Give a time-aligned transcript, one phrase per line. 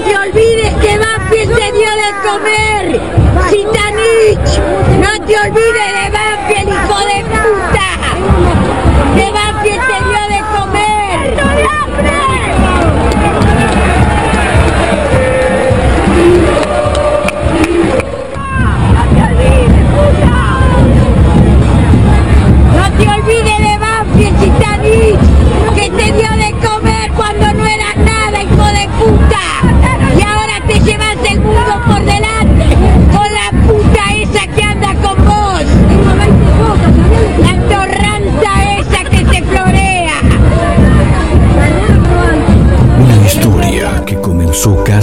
[0.00, 3.00] te olvides que Banfield te dio de comer.
[3.50, 4.58] Citanich,
[5.00, 6.35] no te olvides de Banfield,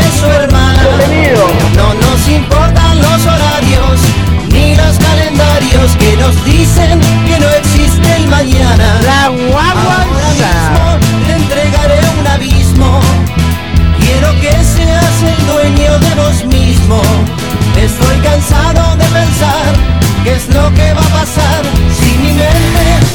[0.00, 0.82] De su hermana.
[1.76, 4.00] No nos importan los horarios
[4.52, 9.00] ni los calendarios que nos dicen que no existe el mañana.
[9.04, 10.84] La Ahora mismo
[11.26, 13.00] te entregaré un abismo.
[14.00, 17.00] Quiero que seas el dueño de vos mismo.
[17.76, 19.72] Estoy cansado de pensar
[20.24, 21.62] qué es lo que va a pasar
[21.98, 23.09] si mi mente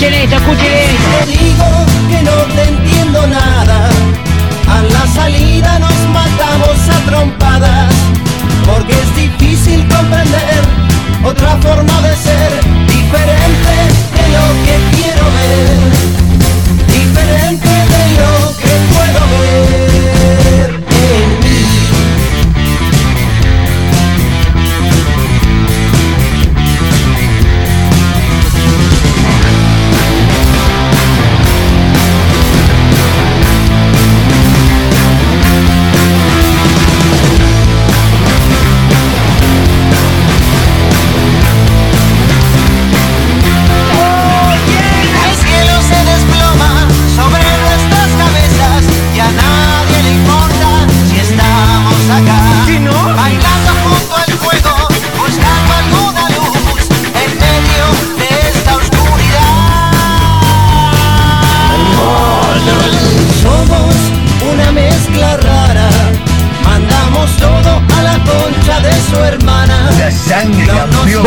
[0.00, 1.10] Escuchen esto, escuchen esto.
[1.18, 1.66] Te digo
[2.08, 3.90] que no te entiendo nada.
[4.66, 7.92] A la salida nos matamos a trompadas.
[8.64, 10.62] Porque es difícil comprender
[11.22, 12.50] otra forma de ser.
[12.86, 13.74] Diferente
[14.16, 15.78] de lo que quiero ver.
[16.86, 17.69] Diferente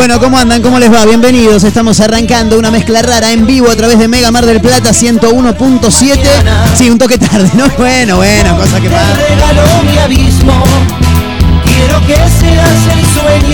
[0.06, 0.62] Bueno, ¿cómo andan?
[0.62, 1.06] ¿Cómo les va?
[1.06, 1.64] Bienvenidos.
[1.64, 6.20] Estamos arrancando una mezcla rara en vivo a través de Mega Mar del Plata 101.7.
[6.78, 7.70] Sí, un toque tarde, ¿no?
[7.78, 9.16] Bueno, bueno, cosa que pasa.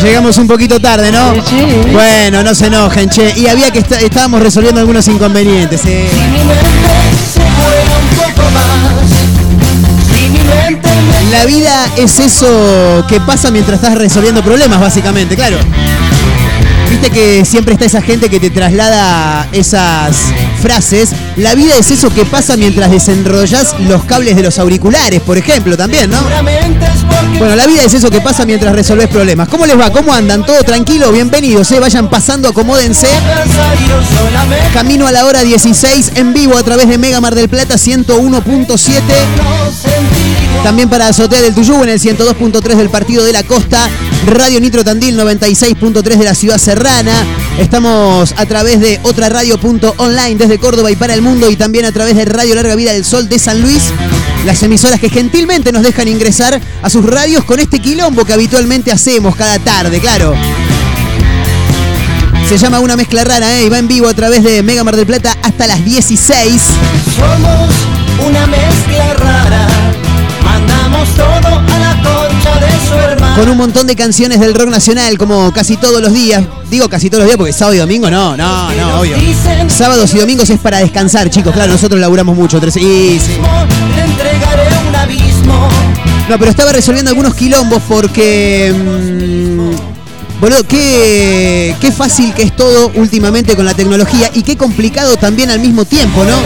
[0.03, 1.35] Llegamos un poquito tarde, ¿no?
[1.93, 3.31] Bueno, no se enojen, che.
[3.37, 5.81] Y había que esta- estábamos resolviendo algunos inconvenientes.
[5.85, 6.09] eh.
[11.31, 15.57] La vida es eso que pasa mientras estás resolviendo problemas, básicamente, claro.
[16.89, 20.17] Viste que siempre está esa gente que te traslada esas
[20.61, 21.11] frases.
[21.37, 25.77] La vida es eso que pasa mientras desenrollas los cables de los auriculares, por ejemplo,
[25.77, 26.17] también, ¿no?
[27.37, 29.47] Bueno, la vida es eso que pasa mientras resolves problemas.
[29.47, 29.91] ¿Cómo les va?
[29.91, 30.45] ¿Cómo andan?
[30.45, 31.11] ¿Todo tranquilo?
[31.11, 31.79] Bienvenidos, ¿eh?
[31.79, 33.07] Vayan pasando, acomódense.
[34.73, 39.01] Camino a la hora 16 en vivo a través de Mega Mar del Plata 101.7.
[40.63, 43.89] También para Azotea del Tuyú en el 102.3 del Partido de la Costa,
[44.27, 47.13] Radio Nitro Tandil 96.3 de la Ciudad Serrana.
[47.57, 51.91] Estamos a través de otra radio.online desde Córdoba y para el mundo y también a
[51.91, 53.83] través de Radio Larga Vida del Sol de San Luis.
[54.45, 58.91] Las emisoras que gentilmente nos dejan ingresar a sus radios con este quilombo que habitualmente
[58.91, 60.33] hacemos cada tarde, claro.
[62.47, 63.65] Se llama Una Mezcla Rara, ¿eh?
[63.65, 66.61] Y va en vivo a través de Mega Mar del Plata hasta las 16.
[67.15, 67.69] Somos
[68.27, 69.78] una mezcla rara.
[70.91, 73.35] Mandamos todo a la concha de su hermana.
[73.35, 76.43] con un montón de canciones del rock nacional, como casi todos los días.
[76.69, 79.15] Digo casi todos los días porque sábado y domingo no, no, no, obvio.
[79.67, 81.53] Sábados y domingos es para descansar, chicos.
[81.53, 82.59] Claro, nosotros laburamos mucho.
[82.59, 83.31] tres- y sí.
[83.95, 85.69] le entregaré un abismo.
[86.27, 92.91] No, pero estaba resolviendo algunos quilombos porque mm, Boludo, qué, qué fácil que es todo
[92.95, 96.37] últimamente con la tecnología y qué complicado también al mismo tiempo, ¿no?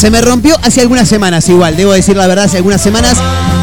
[0.00, 3.18] Se me rompió hace algunas semanas igual, debo decir la verdad, hace algunas semanas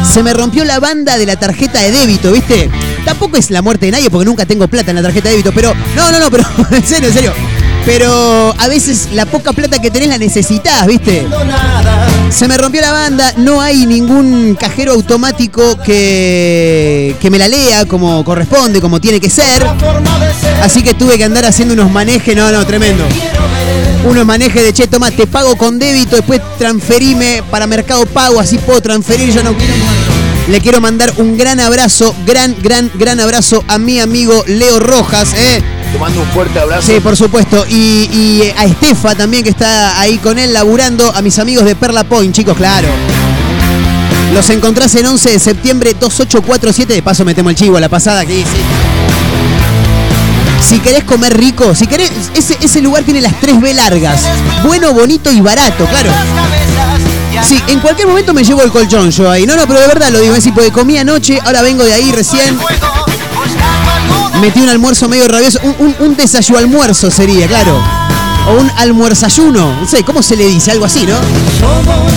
[0.08, 2.70] se me rompió la banda de la tarjeta de débito, ¿viste?
[3.04, 5.50] Tampoco es la muerte de nadie porque nunca tengo plata en la tarjeta de débito,
[5.52, 7.32] pero no, no, no, pero en serio, en serio.
[7.84, 11.26] Pero a veces la poca plata que tenés la necesitas, ¿viste?
[12.30, 17.86] Se me rompió la banda, no hay ningún cajero automático que, que me la lea
[17.86, 19.66] como corresponde, como tiene que ser.
[20.62, 23.04] Así que tuve que andar haciendo unos manejes, no, no, tremendo.
[24.04, 28.58] Unos manejes de che, toma, te pago con débito, después transferime para Mercado Pago, así
[28.58, 29.74] puedo transferir, yo no quiero.
[30.48, 35.34] Le quiero mandar un gran abrazo, gran, gran, gran abrazo a mi amigo Leo Rojas,
[35.34, 35.62] ¿eh?
[35.92, 36.86] Te mando un fuerte abrazo.
[36.86, 37.64] Sí, por supuesto.
[37.68, 41.12] Y, y a Estefa también, que está ahí con él laburando.
[41.14, 42.88] A mis amigos de Perla Point, chicos, claro.
[44.34, 46.92] Los encontrás en 11 de septiembre 2847.
[46.92, 48.60] De paso metemos el chivo a la pasada aquí, sí.
[50.68, 54.20] Si querés comer rico, si querés, ese, lugar tiene las 3B largas.
[54.66, 56.10] Bueno, bonito y barato, claro.
[57.42, 59.46] Sí, en cualquier momento me llevo el colchón yo ahí.
[59.46, 62.12] No, no, pero de verdad lo digo así, porque comí anoche, ahora vengo de ahí
[62.12, 62.58] recién.
[64.40, 67.82] Metí un almuerzo medio rabioso, un, un, un desayuno almuerzo sería, claro.
[68.48, 70.70] O un almuerzayuno, no sé, ¿cómo se le dice?
[70.70, 71.16] Algo así, ¿no?
[71.58, 72.12] Somos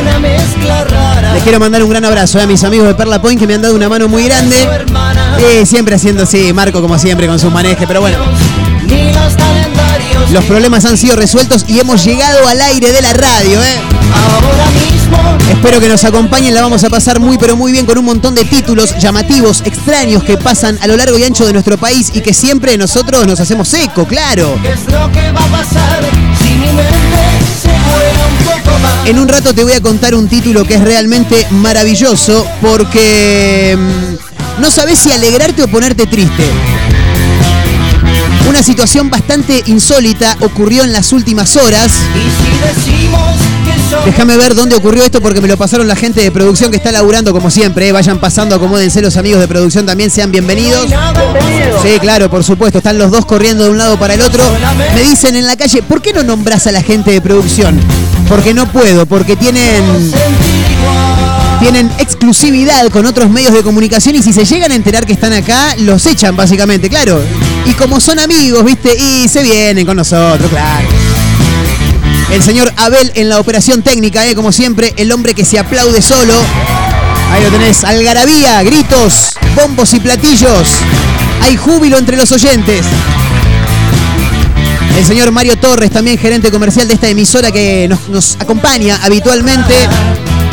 [0.00, 1.34] una mezcla rara.
[1.34, 3.54] Les quiero mandar un gran abrazo eh, a mis amigos de Perla Point que me
[3.54, 4.56] han dado una mano muy grande.
[5.38, 8.18] Eh, siempre haciendo así, Marco como siempre con su maneje, pero bueno.
[10.32, 13.80] Los problemas han sido resueltos y hemos llegado al aire de la radio, ¿eh?
[14.14, 14.97] Ahora.
[15.50, 18.34] Espero que nos acompañen, la vamos a pasar muy pero muy bien con un montón
[18.34, 22.20] de títulos llamativos, extraños que pasan a lo largo y ancho de nuestro país y
[22.20, 24.58] que siempre nosotros nos hacemos eco, claro.
[29.04, 34.60] En un rato te voy a contar un título que es realmente maravilloso porque mm,
[34.60, 36.44] no sabes si alegrarte o ponerte triste.
[38.48, 41.92] Una situación bastante insólita ocurrió en las últimas horas.
[44.06, 46.90] Déjame ver dónde ocurrió esto porque me lo pasaron la gente de producción que está
[46.90, 47.88] laburando como siempre.
[47.88, 47.92] ¿eh?
[47.92, 50.88] Vayan pasando, acomódense los amigos de producción también, sean bienvenidos.
[51.82, 52.78] Sí, claro, por supuesto.
[52.78, 54.42] Están los dos corriendo de un lado para el otro.
[54.94, 57.78] Me dicen en la calle, ¿por qué no nombras a la gente de producción?
[58.28, 60.12] Porque no puedo, porque tienen,
[61.60, 65.34] tienen exclusividad con otros medios de comunicación y si se llegan a enterar que están
[65.34, 67.20] acá, los echan básicamente, claro.
[67.68, 68.96] Y como son amigos, ¿viste?
[68.96, 70.88] Y se vienen con nosotros, claro.
[72.32, 74.34] El señor Abel en la operación técnica, ¿eh?
[74.34, 76.32] como siempre, el hombre que se aplaude solo.
[77.30, 80.68] Ahí lo tenés, algarabía, gritos, bombos y platillos.
[81.42, 82.86] Hay júbilo entre los oyentes.
[84.96, 89.74] El señor Mario Torres, también gerente comercial de esta emisora que nos, nos acompaña habitualmente.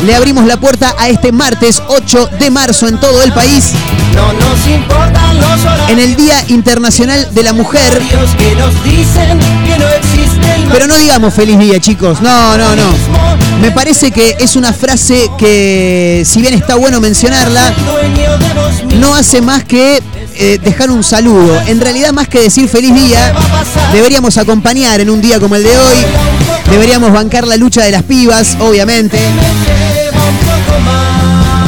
[0.04, 3.72] Le abrimos la puerta a este martes 8 de marzo en todo el país,
[4.16, 8.00] No nos importan los horarios en el Día Internacional de la Mujer.
[8.38, 12.20] que nos dicen que no existe el Pero no digamos feliz día, chicos.
[12.20, 12.90] No, no, no.
[13.60, 17.72] Me parece que es una frase que, si bien está bueno mencionarla,
[18.98, 20.02] no hace más que
[20.38, 21.58] eh, dejar un saludo.
[21.66, 23.32] En realidad, más que decir feliz día,
[23.92, 25.96] deberíamos acompañar en un día como el de hoy.
[26.70, 29.18] Deberíamos bancar la lucha de las pibas, obviamente.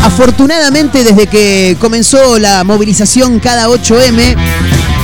[0.02, 4.36] Afortunadamente, desde que comenzó la movilización cada 8M,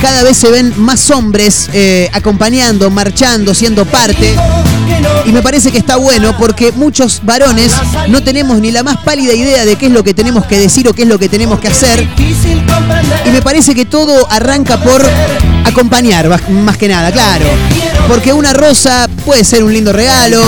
[0.01, 4.35] cada vez se ven más hombres eh, acompañando, marchando, siendo parte.
[5.25, 7.71] Y me parece que está bueno porque muchos varones
[8.07, 10.87] no tenemos ni la más pálida idea de qué es lo que tenemos que decir
[10.87, 12.07] o qué es lo que tenemos que hacer.
[13.25, 15.03] Y me parece que todo arranca por
[15.65, 17.45] acompañar, más que nada, claro.
[18.07, 20.41] Porque una rosa puede ser un lindo regalo,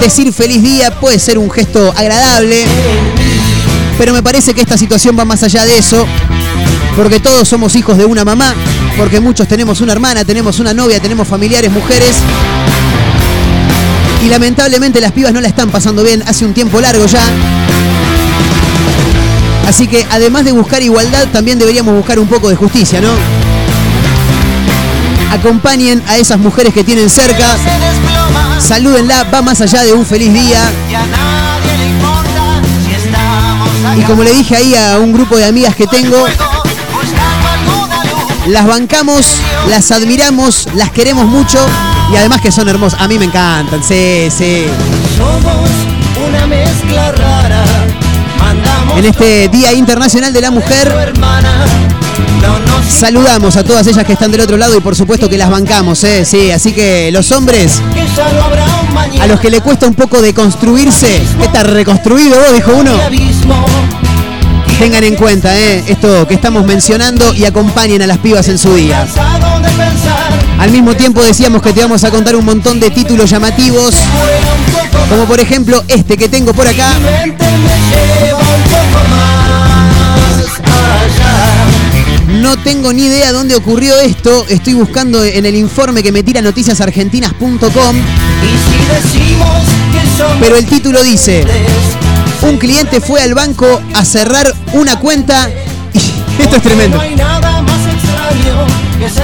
[0.00, 2.64] decir feliz día puede ser un gesto agradable,
[3.98, 6.06] pero me parece que esta situación va más allá de eso,
[6.96, 8.54] porque todos somos hijos de una mamá,
[8.96, 12.16] porque muchos tenemos una hermana, tenemos una novia, tenemos familiares, mujeres.
[14.24, 17.22] Y lamentablemente las pibas no la están pasando bien hace un tiempo largo ya.
[19.66, 23.10] Así que además de buscar igualdad, también deberíamos buscar un poco de justicia, ¿no?
[25.32, 27.56] Acompañen a esas mujeres que tienen cerca,
[28.60, 30.70] salúdenla, va más allá de un feliz día.
[33.96, 36.26] Y como le dije ahí a un grupo de amigas que tengo,
[38.48, 39.26] las bancamos,
[39.68, 41.58] las admiramos, las queremos mucho
[42.12, 43.00] y además que son hermosas.
[43.00, 44.66] A mí me encantan, sí, sí.
[45.16, 45.68] Somos
[46.28, 47.64] una mezcla rara.
[48.96, 51.14] En este Día Internacional de la Mujer,
[52.88, 56.04] saludamos a todas ellas que están del otro lado y por supuesto que las bancamos,
[56.04, 56.24] ¿eh?
[56.24, 61.22] Sí, así que los hombres, que a los que le cuesta un poco de construirse,
[61.38, 62.52] ¿qué está reconstruido vos?
[62.52, 62.92] Dijo uno.
[64.78, 68.74] Tengan en cuenta eh, esto que estamos mencionando y acompañen a las pibas en su
[68.74, 69.06] día.
[70.58, 73.94] Al mismo tiempo decíamos que te vamos a contar un montón de títulos llamativos,
[75.08, 76.88] como por ejemplo este que tengo por acá.
[82.40, 84.46] No tengo ni idea dónde ocurrió esto.
[84.48, 87.96] Estoy buscando en el informe que me tira noticiasargentinas.com,
[90.40, 91.44] pero el título dice,
[92.42, 95.48] un cliente fue al banco a cerrar una cuenta
[95.92, 95.98] y
[96.42, 97.00] esto es tremendo.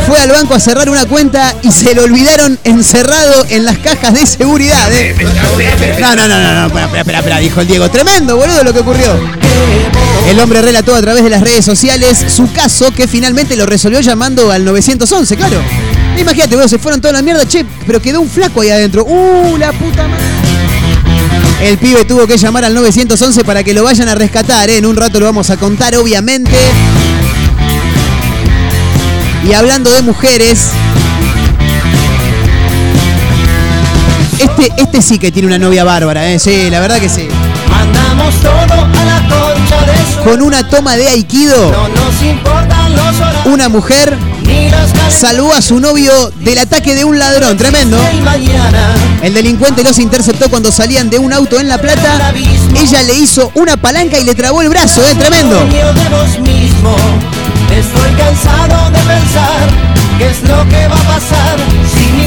[0.07, 4.15] Fue al banco a cerrar una cuenta y se lo olvidaron encerrado en las cajas
[4.15, 4.93] de seguridad.
[4.93, 5.15] ¿eh?
[6.01, 7.89] No, no, no, no, no, espera, espera, espera, dijo el Diego.
[7.91, 9.15] Tremendo, boludo, lo que ocurrió.
[10.29, 14.01] El hombre relató a través de las redes sociales su caso que finalmente lo resolvió
[14.01, 15.61] llamando al 911, claro.
[16.19, 19.05] Imagínate, boludo, se fueron toda la mierda, che, pero quedó un flaco ahí adentro.
[19.05, 20.38] ¡Uh, la puta madre!
[21.61, 24.79] El pibe tuvo que llamar al 911 para que lo vayan a rescatar, ¿eh?
[24.79, 26.57] En un rato lo vamos a contar, obviamente.
[29.45, 30.69] Y hablando de mujeres,
[34.39, 36.39] este, este sí que tiene una novia bárbara, ¿eh?
[36.39, 37.29] Sí, la verdad que sí.
[37.69, 42.93] Mandamos todo a la concha de su Con una toma de Aikido, No nos importan
[42.93, 44.69] los horarios una mujer ni
[45.11, 47.99] salvó a su novio del ataque de un ladrón, tremendo.
[49.23, 52.33] El delincuente los interceptó cuando salían de un auto en La Plata.
[52.77, 55.15] Ella le hizo una palanca y le trabó el brazo, ¿eh?
[55.15, 55.61] Tremendo.
[55.61, 55.67] Lo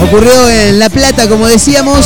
[0.05, 2.05] Ocurrió en La Plata, como decíamos.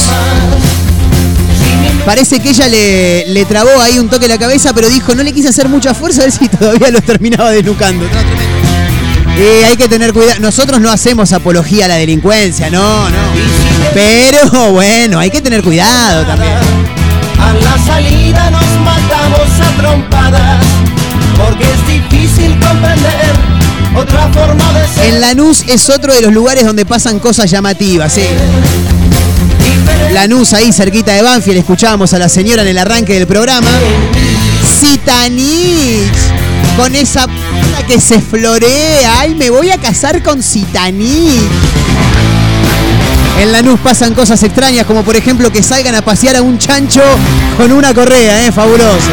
[2.05, 5.24] Parece que ella le, le trabó ahí un toque en la cabeza, pero dijo, no
[5.24, 8.05] le quise hacer mucha fuerza a ver si todavía los terminaba desnucando.
[9.35, 9.61] Tremendo.
[9.61, 10.39] Eh, hay que tener cuidado.
[10.39, 13.17] Nosotros no hacemos apología a la delincuencia, no, no.
[13.93, 16.53] Pero bueno, hay que tener cuidado también.
[17.39, 20.65] A la salida nos matamos a trompadas
[21.37, 23.55] porque es difícil comprender
[23.95, 28.13] otra forma de ser En Lanús es otro de los lugares donde pasan cosas llamativas,
[28.13, 28.23] sí.
[30.11, 33.67] Lanús, ahí cerquita de Banfield, escuchábamos a la señora en el arranque del programa.
[34.79, 36.11] Citanich,
[36.77, 39.19] con esa puta que se florea.
[39.19, 41.41] Ay, me voy a casar con Citanich.
[43.39, 47.01] En Lanús pasan cosas extrañas, como por ejemplo que salgan a pasear a un chancho
[47.57, 48.51] con una correa, ¿eh?
[48.51, 49.12] Fabuloso.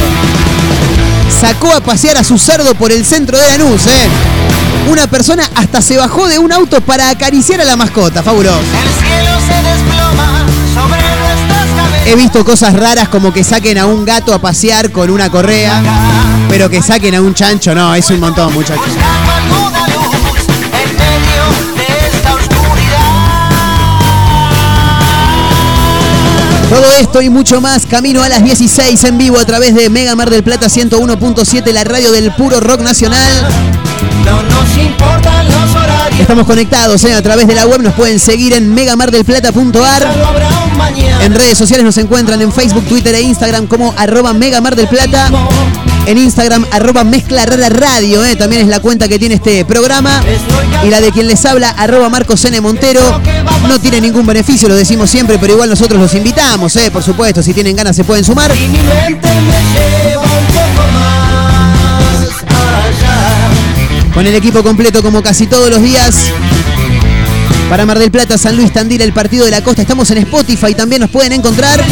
[1.41, 4.09] Sacó a pasear a su cerdo por el centro de Lanús, ¿eh?
[4.89, 8.59] Una persona hasta se bajó de un auto para acariciar a la mascota, fabuloso.
[8.61, 9.92] El cielo se
[12.05, 15.83] He visto cosas raras como que saquen a un gato a pasear con una correa,
[16.49, 18.93] pero que saquen a un chancho, no, es un montón, muchachos.
[26.69, 30.17] Todo esto y mucho más, camino a las 16 en vivo a través de Mega
[30.17, 33.47] Mar del Plata 101.7, la radio del puro rock nacional.
[34.25, 36.21] No nos importan los horarios.
[36.21, 37.15] Estamos conectados ¿eh?
[37.15, 40.62] a través de la web, nos pueden seguir en megamardelplata.ar.
[41.23, 44.89] En redes sociales nos encuentran en Facebook, Twitter e Instagram como arroba Mega Mar del
[44.89, 45.31] Plata.
[46.07, 48.35] En Instagram, arroba Mezcla Rara Radio, ¿eh?
[48.35, 50.21] también es la cuenta que tiene este programa.
[50.85, 52.61] Y la de quien les habla, arroba Marcos N.
[52.61, 53.21] Montero.
[53.69, 56.91] No tiene ningún beneficio, lo decimos siempre, pero igual nosotros los invitamos, ¿eh?
[56.91, 58.53] por supuesto, si tienen ganas se pueden sumar.
[64.13, 66.17] Con el equipo completo como casi todos los días.
[67.73, 69.81] Para Mar del Plata, San Luis Tandil, el partido de la costa.
[69.81, 71.83] Estamos en Spotify, también nos pueden encontrar.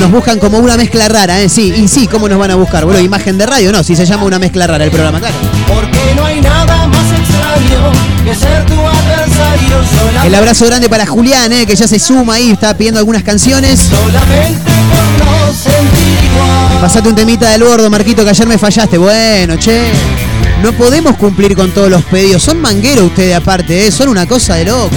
[0.00, 1.48] Nos buscan como una mezcla rara, ¿eh?
[1.48, 2.84] Sí, y sí, ¿cómo nos van a buscar?
[2.84, 5.36] Boludo, imagen de radio, no, si se llama una mezcla rara el programa, claro.
[5.68, 7.92] porque no hay nada más extraño
[8.24, 11.64] que ser tu adversario solamente, El abrazo grande para Julián, ¿eh?
[11.64, 13.82] que ya se suma ahí, está pidiendo algunas canciones.
[13.82, 16.80] solamente por no sentir igual.
[16.80, 18.98] Pasate un temita del bordo, Marquito, que ayer me fallaste.
[18.98, 19.92] Bueno, che.
[20.62, 22.42] No podemos cumplir con todos los pedidos.
[22.42, 23.92] Son mangueros ustedes aparte, ¿eh?
[23.92, 24.94] Son una cosa de loco.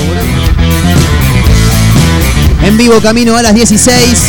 [2.63, 4.19] En vivo, camino a las 16.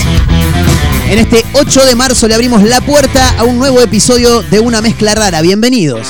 [1.11, 4.83] En este 8 de marzo le abrimos la puerta a un nuevo episodio de Una
[4.83, 5.41] Mezcla Rara.
[5.41, 6.07] Bienvenidos.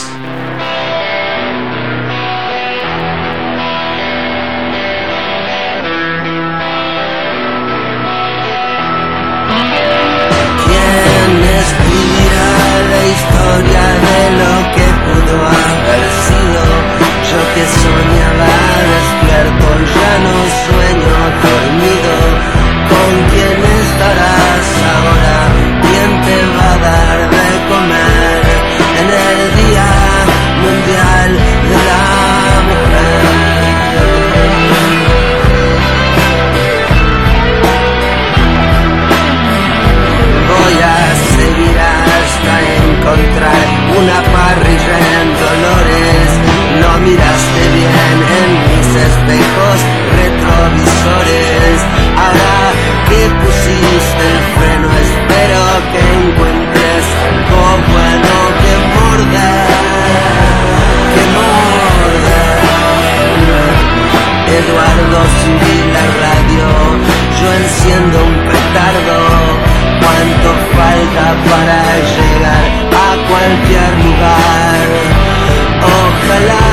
[49.28, 49.78] espejos
[50.16, 51.76] retrovisores.
[52.16, 52.56] Ahora
[53.08, 59.50] que pusiste el freno, espero que encuentres algo bueno que morda.
[61.14, 62.42] Que morda.
[64.58, 66.66] Eduardo subí la radio,
[67.38, 69.18] yo enciendo un petardo.
[70.00, 71.78] ¿Cuánto falta para
[72.14, 72.64] llegar
[72.96, 74.86] a cualquier lugar?
[75.82, 76.67] Ojalá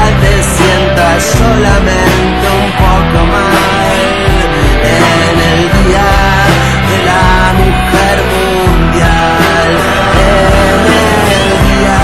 [1.19, 3.97] solamente un poco mal
[4.83, 6.09] en el día
[6.89, 7.27] de la
[7.59, 9.71] mujer mundial.
[10.25, 10.81] En
[11.39, 11.99] el día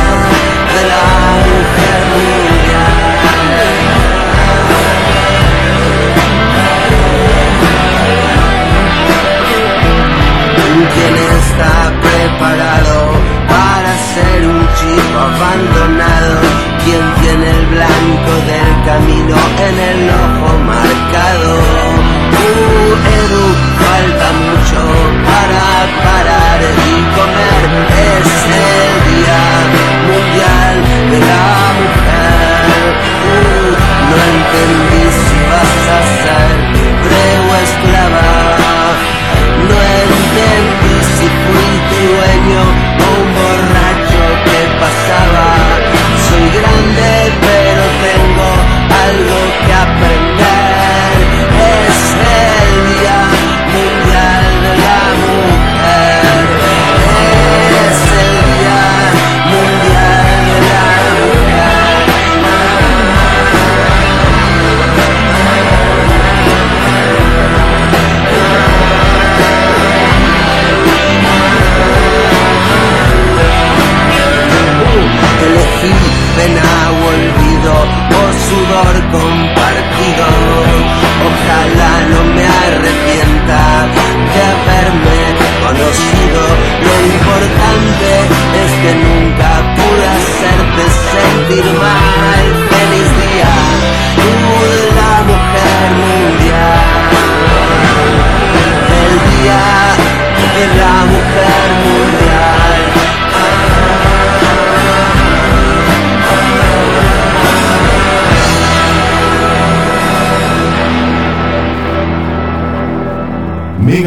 [0.73, 1.07] de la
[1.49, 3.01] mujer mundial.
[10.93, 11.73] ¿Quién está
[12.05, 12.97] preparado
[13.47, 16.33] para ser un chico abandonado?
[16.83, 17.50] ¿Quién tiene
[18.25, 19.35] del camino
[19.67, 21.51] en el ojo marcado?
[22.41, 23.45] Uh, Edu,
[23.81, 24.79] falta mucho
[25.27, 25.63] para
[26.05, 27.69] parar y comer.
[28.09, 28.29] Es
[28.61, 29.41] el Día
[30.07, 30.75] Mundial
[31.11, 31.47] de la
[31.79, 32.63] Mujer.
[33.27, 33.73] Uh,
[34.09, 36.80] no entendí si vas a ser
[49.11, 49.70] algo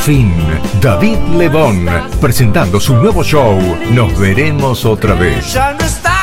[0.00, 0.32] Fin,
[0.80, 1.86] David Lebón,
[2.20, 3.58] presentando su nuevo show,
[3.92, 5.58] Nos veremos otra vez.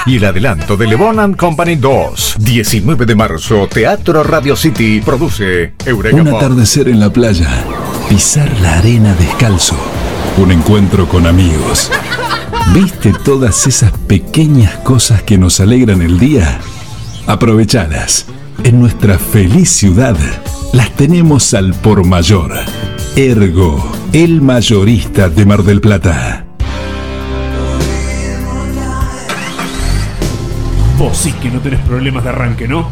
[0.05, 5.73] Y el adelanto de Lebón and Company 2, 19 de marzo, Teatro Radio City, produce
[5.85, 7.49] Eureka Un atardecer en la playa,
[8.09, 9.77] pisar la arena descalzo,
[10.37, 11.91] un encuentro con amigos.
[12.73, 16.59] ¿Viste todas esas pequeñas cosas que nos alegran el día?
[17.27, 18.25] Aprovechadas.
[18.63, 20.17] En nuestra feliz ciudad
[20.73, 22.53] las tenemos al por mayor.
[23.17, 26.45] Ergo, el mayorista de Mar del Plata.
[30.99, 32.91] Vos sí que no tenés problemas de arranque, ¿no?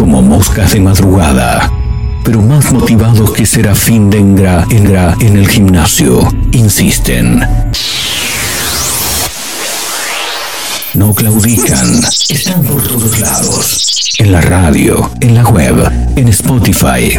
[0.00, 1.70] Como moscas de madrugada,
[2.24, 7.46] pero más motivados que Serafín Dengra Engra en el gimnasio, insisten.
[10.94, 17.18] No claudican, están por todos lados, en la radio, en la web, en Spotify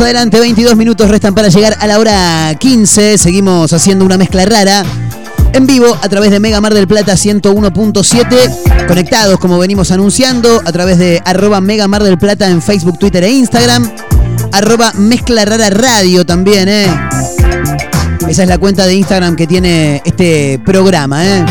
[0.00, 3.16] Adelante, 22 minutos restan para llegar a la hora 15.
[3.16, 4.84] Seguimos haciendo una mezcla rara.
[5.52, 8.86] En vivo a través de Mega Mar del Plata 101.7.
[8.88, 13.22] Conectados, como venimos anunciando, a través de arroba Mega Mar del Plata en Facebook, Twitter
[13.22, 13.88] e Instagram.
[14.52, 16.86] Arroba Mezcla Rara Radio también, ¿eh?
[18.28, 21.44] Esa es la cuenta de Instagram que tiene este programa, ¿eh?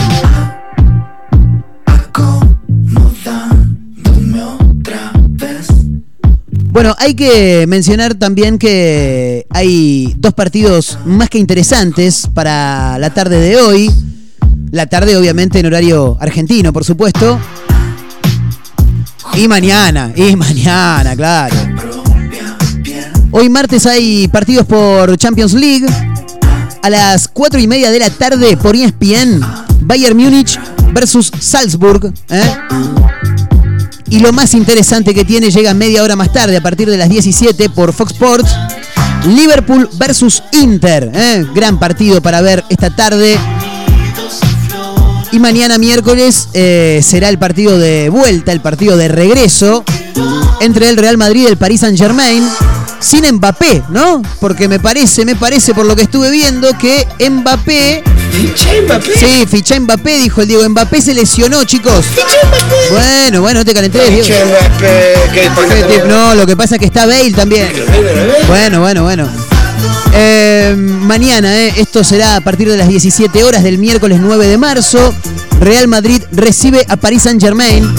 [6.74, 13.38] Bueno, hay que mencionar también que hay dos partidos más que interesantes para la tarde
[13.40, 13.92] de hoy.
[14.72, 17.40] La tarde, obviamente, en horario argentino, por supuesto.
[19.36, 21.56] Y mañana, y mañana, claro.
[23.30, 25.86] Hoy martes hay partidos por Champions League.
[26.82, 29.42] A las 4 y media de la tarde por ESPN,
[29.82, 30.60] Bayern Múnich
[30.92, 32.12] versus Salzburg.
[32.32, 32.42] ¿eh?
[34.14, 37.10] Y lo más interesante que tiene llega media hora más tarde, a partir de las
[37.10, 38.56] 17 por Fox Sports.
[39.26, 41.10] Liverpool versus Inter.
[41.12, 41.44] ¿eh?
[41.56, 43.40] Gran partido para ver esta tarde.
[45.32, 49.84] Y mañana miércoles eh, será el partido de vuelta, el partido de regreso
[50.62, 52.48] entre el Real Madrid y el Paris Saint Germain.
[53.04, 54.22] Sin Mbappé, ¿no?
[54.40, 58.02] Porque me parece, me parece por lo que estuve viendo que Mbappé.
[58.32, 59.12] ¿Fiché Mbappé?
[59.18, 60.70] Sí, fiché Mbappé, dijo el Diego.
[60.70, 62.06] Mbappé se lesionó, chicos.
[62.90, 64.24] Bueno, bueno, no te calentés, Diego.
[64.24, 66.04] Fiché Mbappé, ¿qué.
[66.08, 67.68] No, lo que pasa es que está Bale también.
[68.48, 69.30] Bueno, bueno, bueno.
[70.14, 74.58] Eh, mañana, eh, esto será a partir de las 17 horas del miércoles 9 de
[74.58, 75.14] marzo.
[75.60, 77.94] Real Madrid recibe a Paris Saint Germain.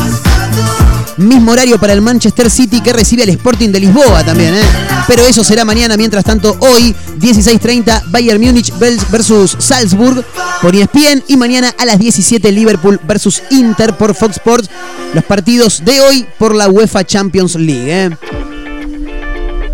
[1.16, 4.62] Mismo horario para el Manchester City que recibe al Sporting de Lisboa también, ¿eh?
[5.06, 5.96] Pero eso será mañana.
[5.96, 10.24] Mientras tanto, hoy, 16.30, Bayern Múnich versus Salzburg
[10.60, 11.22] por ESPN.
[11.28, 14.68] Y mañana a las 17, Liverpool versus Inter por Fox Sports.
[15.12, 18.10] Los partidos de hoy por la UEFA Champions League, ¿eh?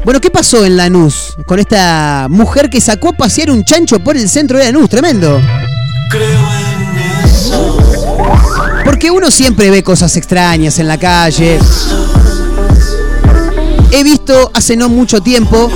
[0.04, 4.16] Bueno, ¿qué pasó en Lanús con esta mujer que sacó a pasear un chancho por
[4.16, 4.88] el centro de Lanús?
[4.88, 5.40] Tremendo.
[8.84, 11.58] Porque uno siempre ve cosas extrañas en la calle.
[13.92, 15.70] He visto hace no mucho tiempo,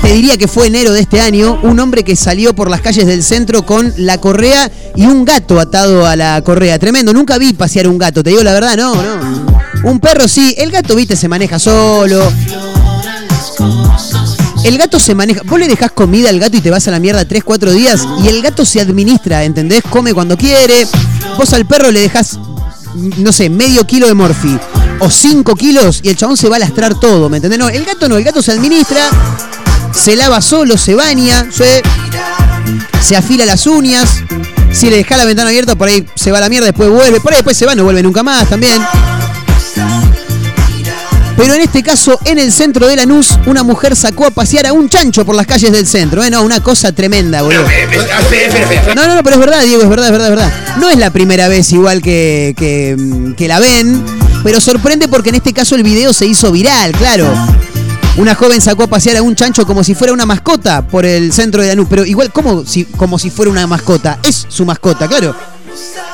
[0.00, 3.06] te diría que fue enero de este año, un hombre que salió por las calles
[3.06, 6.78] del centro con la correa y un gato atado a la correa.
[6.78, 9.52] Tremendo, nunca vi pasear un gato, te digo la verdad, no, no.
[9.84, 12.32] Un perro sí, el gato, viste, se maneja solo.
[14.64, 15.40] El gato se maneja.
[15.44, 18.06] Vos le dejás comida al gato y te vas a la mierda 3, 4 días
[18.22, 19.82] y el gato se administra, ¿entendés?
[19.90, 20.86] Come cuando quiere.
[21.36, 22.38] Vos al perro le dejás,
[22.94, 24.58] no sé, medio kilo de morfi
[25.00, 27.58] o 5 kilos y el chabón se va a lastrar todo, ¿me entendés?
[27.58, 29.08] No, el gato no, el gato se administra,
[29.92, 31.82] se lava solo, se baña, se,
[33.00, 34.08] se afila las uñas.
[34.72, 37.20] Si le dejás la ventana abierta, por ahí se va a la mierda, después vuelve,
[37.20, 38.80] por ahí después se va, no vuelve nunca más también.
[41.42, 44.72] Pero en este caso, en el centro de Lanús, una mujer sacó a pasear a
[44.72, 46.22] un chancho por las calles del centro.
[46.22, 46.30] ¿eh?
[46.30, 47.64] No, una cosa tremenda, boludo.
[48.94, 50.52] No, no, no, pero es verdad, Diego, es verdad, es verdad, es verdad.
[50.78, 54.04] No es la primera vez igual que, que, que la ven,
[54.44, 57.26] pero sorprende porque en este caso el video se hizo viral, claro.
[58.18, 61.32] Una joven sacó a pasear a un chancho como si fuera una mascota por el
[61.32, 64.20] centro de Lanús, pero igual como si, como si fuera una mascota.
[64.22, 65.34] Es su mascota, claro.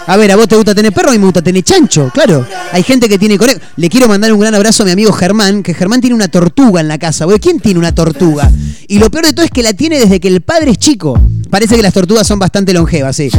[0.07, 2.47] A ver, a vos te gusta tener perro, a mí me gusta tener chancho, claro.
[2.73, 3.61] Hay gente que tiene conejo.
[3.77, 6.81] Le quiero mandar un gran abrazo a mi amigo Germán, que Germán tiene una tortuga
[6.81, 7.27] en la casa.
[7.41, 8.51] ¿Quién tiene una tortuga?
[8.87, 11.21] Y lo peor de todo es que la tiene desde que el padre es chico.
[11.51, 13.31] Parece que las tortugas son bastante longevas, sí.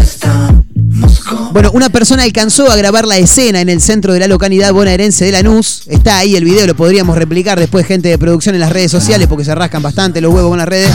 [1.54, 5.26] Bueno, una persona alcanzó a grabar la escena en el centro de la localidad bonaerense
[5.26, 5.84] de Lanús.
[5.88, 9.28] Está ahí el video, lo podríamos replicar después gente de producción en las redes sociales
[9.28, 10.90] porque se rascan bastante los huevos con las redes.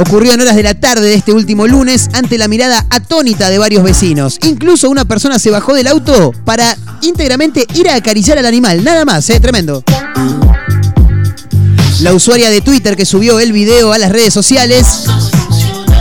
[0.00, 3.58] Ocurrió en horas de la tarde de este último lunes ante la mirada atónita de
[3.58, 4.38] varios vecinos.
[4.44, 8.82] Incluso una persona se bajó del auto para íntegramente ir a acariciar al animal.
[8.82, 9.38] Nada más, ¿eh?
[9.40, 9.84] Tremendo.
[12.00, 15.04] La usuaria de Twitter que subió el video a las redes sociales,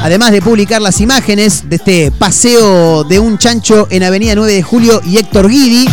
[0.01, 4.63] además de publicar las imágenes de este paseo de un chancho en Avenida 9 de
[4.63, 5.89] Julio y Héctor Guidi,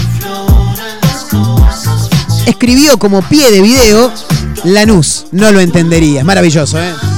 [2.46, 4.12] escribió como pie de video
[4.62, 5.26] Lanús.
[5.32, 6.24] No lo entenderías.
[6.24, 7.15] Maravilloso, ¿eh?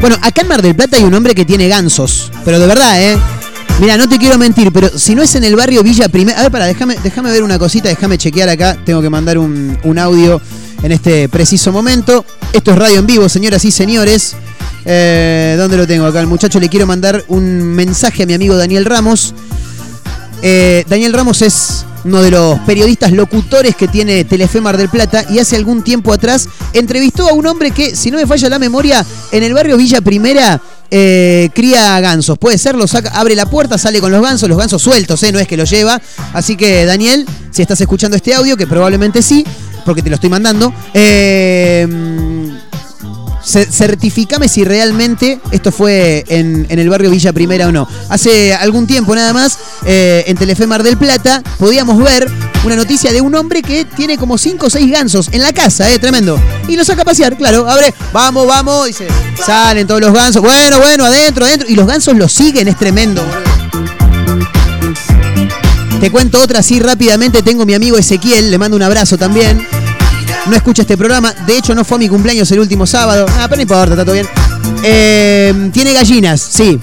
[0.00, 3.02] Bueno, acá en Mar del Plata hay un hombre que tiene gansos, pero de verdad,
[3.02, 3.18] ¿eh?
[3.80, 6.38] Mira, no te quiero mentir, pero si no es en el barrio Villa Primera.
[6.38, 6.96] A ver, para, déjame,
[7.30, 8.76] ver una cosita, déjame chequear acá.
[8.84, 10.40] Tengo que mandar un, un audio
[10.82, 12.24] en este preciso momento.
[12.52, 14.34] Esto es radio en vivo, señoras y señores.
[14.86, 16.20] Eh, ¿Dónde lo tengo acá?
[16.20, 19.34] El muchacho le quiero mandar un mensaje a mi amigo Daniel Ramos.
[20.42, 25.24] Eh, Daniel Ramos es uno de los periodistas locutores que tiene Telefe Mar del Plata
[25.28, 28.58] y hace algún tiempo atrás entrevistó a un hombre que, si no me falla la
[28.58, 32.38] memoria, en el barrio Villa Primera eh, cría gansos.
[32.38, 35.32] Puede ser, lo saca, abre la puerta, sale con los gansos, los gansos sueltos, ¿eh?
[35.32, 36.00] no es que los lleva.
[36.32, 39.44] Así que, Daniel, si estás escuchando este audio, que probablemente sí,
[39.84, 41.86] porque te lo estoy mandando, eh,
[43.46, 47.88] certificame si realmente esto fue en, el barrio Villa Primera o no.
[48.08, 52.28] Hace algún tiempo nada más, eh, en Telefe Mar del Plata, podíamos ver
[52.64, 55.90] una noticia de un hombre que tiene como 5 o 6 gansos en la casa,
[55.92, 56.40] eh, tremendo.
[56.68, 59.06] Y los saca a pasear, claro, abre, vamos, vamos, dice,
[59.44, 61.68] salen todos los gansos, bueno, bueno, adentro, adentro.
[61.68, 63.24] Y los gansos los siguen, es tremendo.
[66.00, 67.42] Te cuento otra así rápidamente.
[67.42, 69.66] Tengo mi amigo Ezequiel, le mando un abrazo también.
[70.48, 71.32] No escucha este programa.
[71.46, 73.26] De hecho, no fue mi cumpleaños el último sábado.
[73.30, 74.26] Ah, pero no importa, está todo bien.
[74.84, 76.78] Eh, tiene gallinas, sí.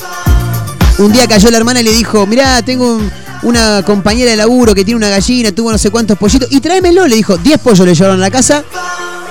[0.97, 3.11] Un día cayó la hermana y le dijo: Mirá, tengo un-
[3.43, 6.49] una compañera de laburo que tiene una gallina, tuvo no sé cuántos pollitos.
[6.51, 7.37] Y tráemelo, le dijo.
[7.37, 8.63] 10 pollos le llevaron a la casa.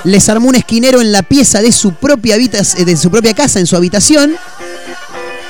[0.03, 3.67] Les armó un esquinero en la pieza de su propia, de su propia casa, en
[3.67, 4.35] su habitación.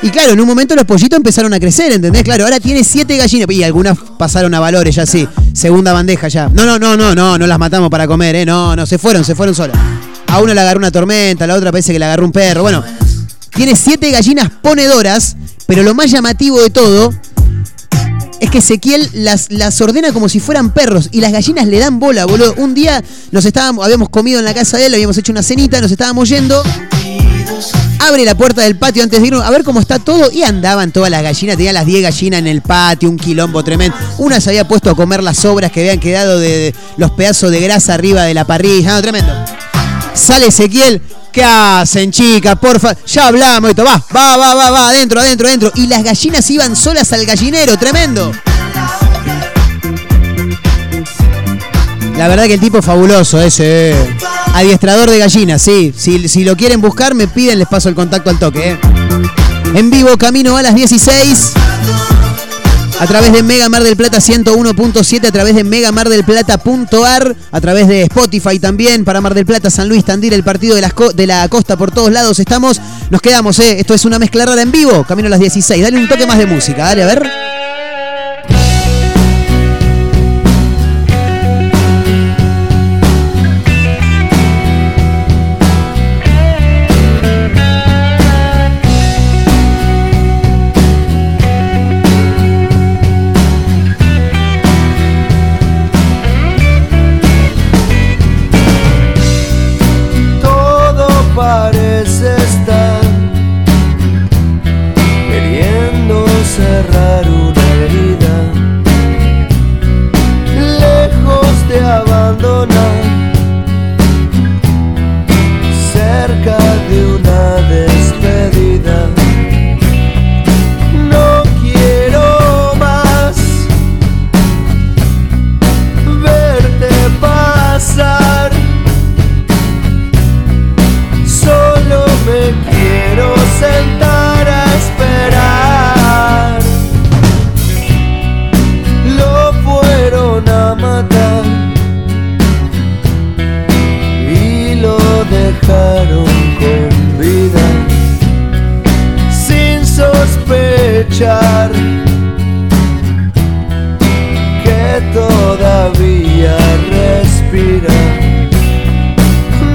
[0.04, 2.24] Y claro, en un momento los pollitos empezaron a crecer, ¿entendés?
[2.24, 3.50] Claro, ahora tiene siete gallinas.
[3.50, 5.26] Y algunas pasaron a valores ya sí.
[5.54, 6.50] Segunda bandeja ya.
[6.50, 8.46] No, no, no, no, no, no las matamos para comer, ¿eh?
[8.46, 9.78] No, no, se fueron, se fueron solas.
[10.28, 12.64] A una le agarró una tormenta, a la otra parece que le agarró un perro.
[12.64, 12.84] Bueno,
[13.56, 15.38] tiene siete gallinas ponedoras,
[15.68, 17.14] pero lo más llamativo de todo
[18.42, 22.00] es que Ezequiel las, las ordena como si fueran perros y las gallinas le dan
[22.00, 22.56] bola, boludo.
[22.58, 25.80] Un día nos estábamos, habíamos comido en la casa de él, habíamos hecho una cenita,
[25.80, 26.62] nos estábamos yendo.
[28.06, 30.92] Abre la puerta del patio antes de irnos a ver cómo está todo y andaban
[30.92, 33.96] todas las gallinas, tenía las 10 gallinas en el patio, un quilombo tremendo.
[34.18, 37.62] Una se había puesto a comer las sobras que habían quedado de, los pedazos de
[37.62, 39.34] grasa arriba de la parrilla, no, tremendo.
[40.14, 42.58] Sale Ezequiel, ¿qué hacen chicas?
[42.60, 45.72] Porfa, ya hablamos esto, va, va, va, va, va, adentro, adentro, adentro.
[45.76, 48.34] Y las gallinas iban solas al gallinero, tremendo.
[52.18, 53.96] La verdad que el tipo es fabuloso ese.
[54.54, 55.94] Adiestrador de gallinas, sí.
[55.98, 58.72] Si, si lo quieren buscar, me piden, les paso el contacto al toque.
[58.72, 58.80] eh.
[59.76, 61.54] En vivo, camino a las 16.
[63.00, 68.04] A través de Mega Mar del Plata 101.7, a través de megamardelplata.ar, a través de
[68.04, 71.48] Spotify también, para Mar del Plata, San Luis, Tandil, el partido de, las de la
[71.50, 72.80] costa, por todos lados estamos.
[73.10, 73.80] Nos quedamos, ¿eh?
[73.80, 75.82] Esto es una mezcla rara en vivo, camino a las 16.
[75.82, 77.43] Dale un toque más de música, dale, a ver.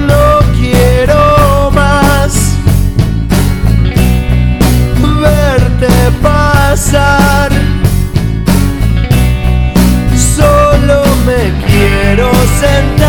[0.07, 2.57] No quiero más
[5.21, 5.87] verte
[6.21, 7.49] pasar.
[10.35, 13.08] Solo me quiero sentar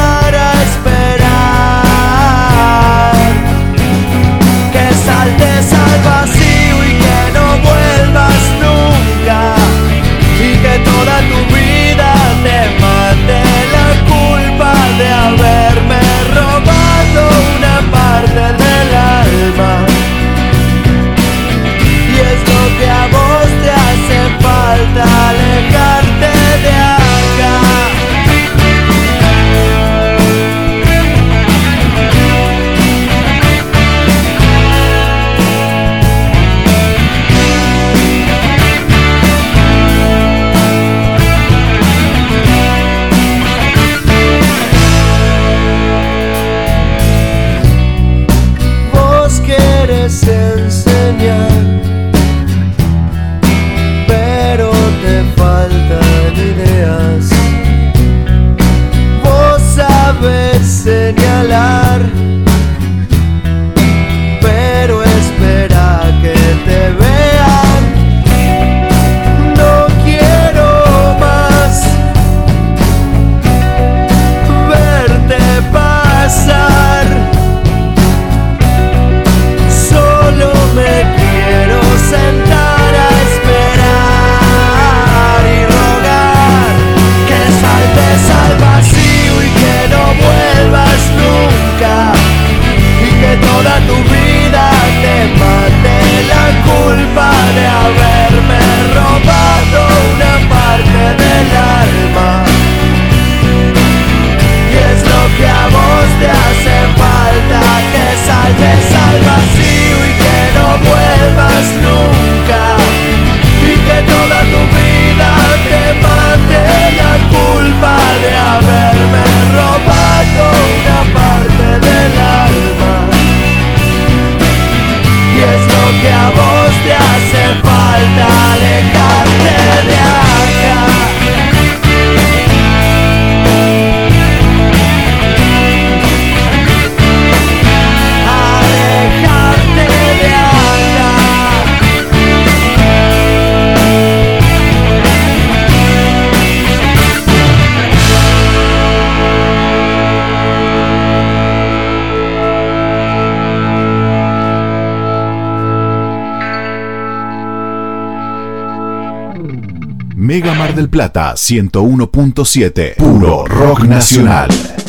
[160.88, 162.94] Plata 101.7.
[162.96, 164.79] Puro rock nacional.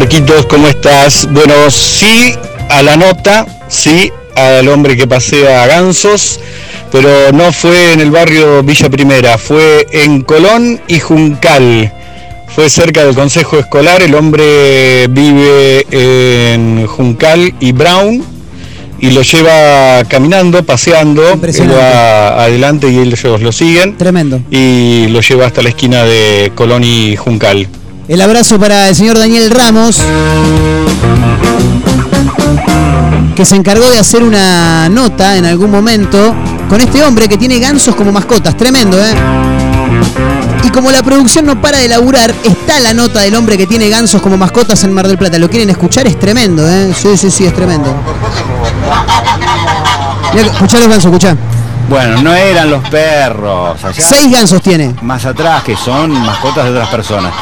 [0.00, 1.28] Marquitos, ¿cómo estás?
[1.30, 2.32] Bueno, sí
[2.70, 6.40] a la nota, sí al hombre que pasea gansos,
[6.90, 11.92] pero no fue en el barrio Villa Primera, fue en Colón y Juncal.
[12.48, 18.24] Fue cerca del consejo escolar, el hombre vive en Juncal y Brown
[19.00, 24.40] y lo lleva caminando, paseando, él va adelante y ellos lo siguen Tremendo.
[24.50, 27.68] y lo lleva hasta la esquina de Colón y Juncal.
[28.10, 29.96] El abrazo para el señor Daniel Ramos,
[33.36, 36.34] que se encargó de hacer una nota en algún momento
[36.68, 38.56] con este hombre que tiene gansos como mascotas.
[38.56, 39.14] Tremendo, ¿eh?
[40.64, 43.88] Y como la producción no para de laburar, está la nota del hombre que tiene
[43.88, 45.38] gansos como mascotas en Mar del Plata.
[45.38, 46.08] ¿Lo quieren escuchar?
[46.08, 46.92] Es tremendo, ¿eh?
[47.00, 47.94] Sí, sí, sí, es tremendo.
[50.34, 51.36] Escuchá los gansos, escuchá.
[51.88, 53.84] Bueno, no eran los perros.
[53.84, 54.96] allá Seis gansos tiene.
[55.00, 57.32] Más atrás, que son mascotas de otras personas.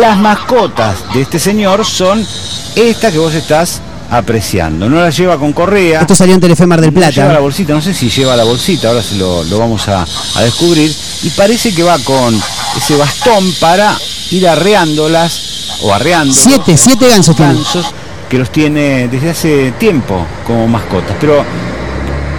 [0.00, 2.26] Las mascotas de este señor son
[2.74, 3.80] estas que vos estás
[4.10, 4.88] apreciando.
[4.88, 6.00] No las lleva con correa.
[6.00, 7.40] Esto salió en Telefe Mar del No lleva la Plata.
[7.40, 10.04] bolsita, no sé si lleva la bolsita, ahora se lo, lo vamos a,
[10.36, 10.92] a descubrir.
[11.22, 12.34] Y parece que va con
[12.76, 13.96] ese bastón para
[14.30, 16.34] ir arreándolas o arreando.
[16.34, 17.86] Siete, siete gansos gansos
[18.28, 21.16] que los tiene desde hace tiempo como mascotas.
[21.20, 21.44] Pero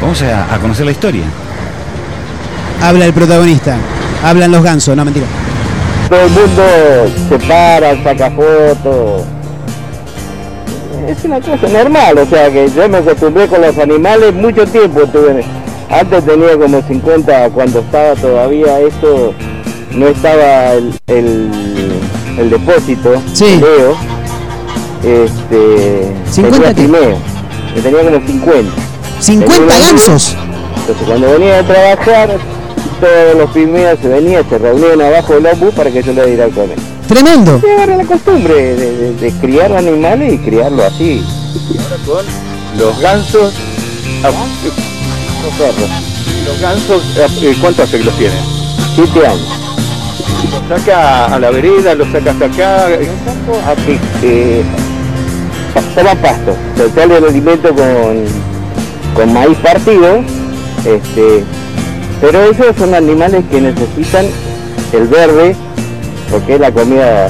[0.01, 1.23] vamos a, a conocer la historia.
[2.81, 3.77] Habla el protagonista.
[4.23, 5.25] Hablan los gansos, no mentira.
[6.09, 6.63] Todo el mundo
[7.29, 9.23] se para, saca fotos.
[11.07, 15.01] Es una cosa normal, o sea que yo me acostumbré con los animales mucho tiempo.
[15.07, 15.43] Tuve,
[15.89, 19.33] antes tenía como 50, cuando estaba todavía esto,
[19.91, 21.51] no estaba el, el,
[22.39, 23.61] el depósito, Sí.
[25.03, 26.81] Este, 50 tenía qué?
[26.81, 27.17] pimeo,
[27.75, 28.71] que tenía como 50.
[29.21, 30.35] ¿50 Tenía un gansos?
[30.79, 32.29] entonces cuando venía a trabajar,
[32.99, 36.45] todos los pimeos se venían, se reunían abajo del ómnibus para que yo le diera
[36.45, 36.77] a comer.
[37.07, 37.61] Tremendo.
[37.63, 41.23] Y ahora la costumbre de, de- de criar animales y criarlo así.
[41.73, 42.25] Y ahora con
[42.79, 43.53] los gansos,
[44.23, 44.29] ah,
[45.43, 45.89] los perros.
[46.45, 47.03] Los gansos,
[47.43, 48.35] eh, ¿cuánto hace que los tiene?
[48.95, 49.47] Siete años.
[50.69, 52.85] Los saca a la vereda, los saca hasta acá.
[52.87, 54.63] Aquí, eh,
[55.73, 56.55] pa- toma pasto.
[56.77, 58.25] Se sale el alimento con,
[59.15, 60.19] con maíz partido.
[60.85, 61.43] Este,
[62.26, 64.26] pero esos son animales que necesitan
[64.93, 65.55] el verde
[66.32, 67.30] porque es la comida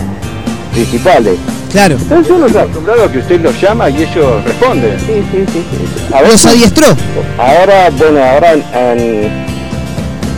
[0.72, 1.26] principal.
[1.72, 1.96] Claro.
[1.96, 2.60] Entonces uno sabe.
[2.62, 4.98] acostumbrado a que usted los llama y ellos responden.
[5.02, 5.64] Sí, sí, sí.
[5.70, 6.14] sí.
[6.14, 6.88] A Los adiestró.
[7.38, 9.46] Ahora, bueno, ahora han-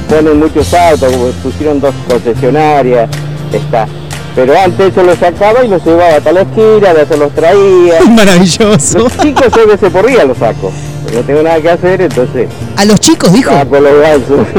[0.09, 3.07] ponen muchos autos, pusieron dos concesionarias,
[3.53, 3.87] está.
[4.35, 8.01] Pero antes yo los sacaba y los llevaba hasta la esquina, después los traía.
[8.09, 8.99] Maravilloso.
[8.99, 10.71] Los chicos seis veces por día los saco.
[11.13, 13.51] No tengo nada que hacer, entonces A los chicos dijo.
[13.51, 14.47] saco los gansos.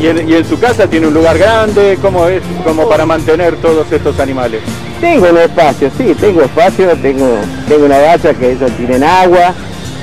[0.00, 2.42] Y en, y en su casa tiene un lugar grande, ¿cómo es?
[2.64, 4.60] Como para mantener todos estos animales.
[5.00, 7.26] tengo un espacio, sí, tengo espacio, tengo,
[7.68, 9.54] tengo una bacha que ellos tienen agua,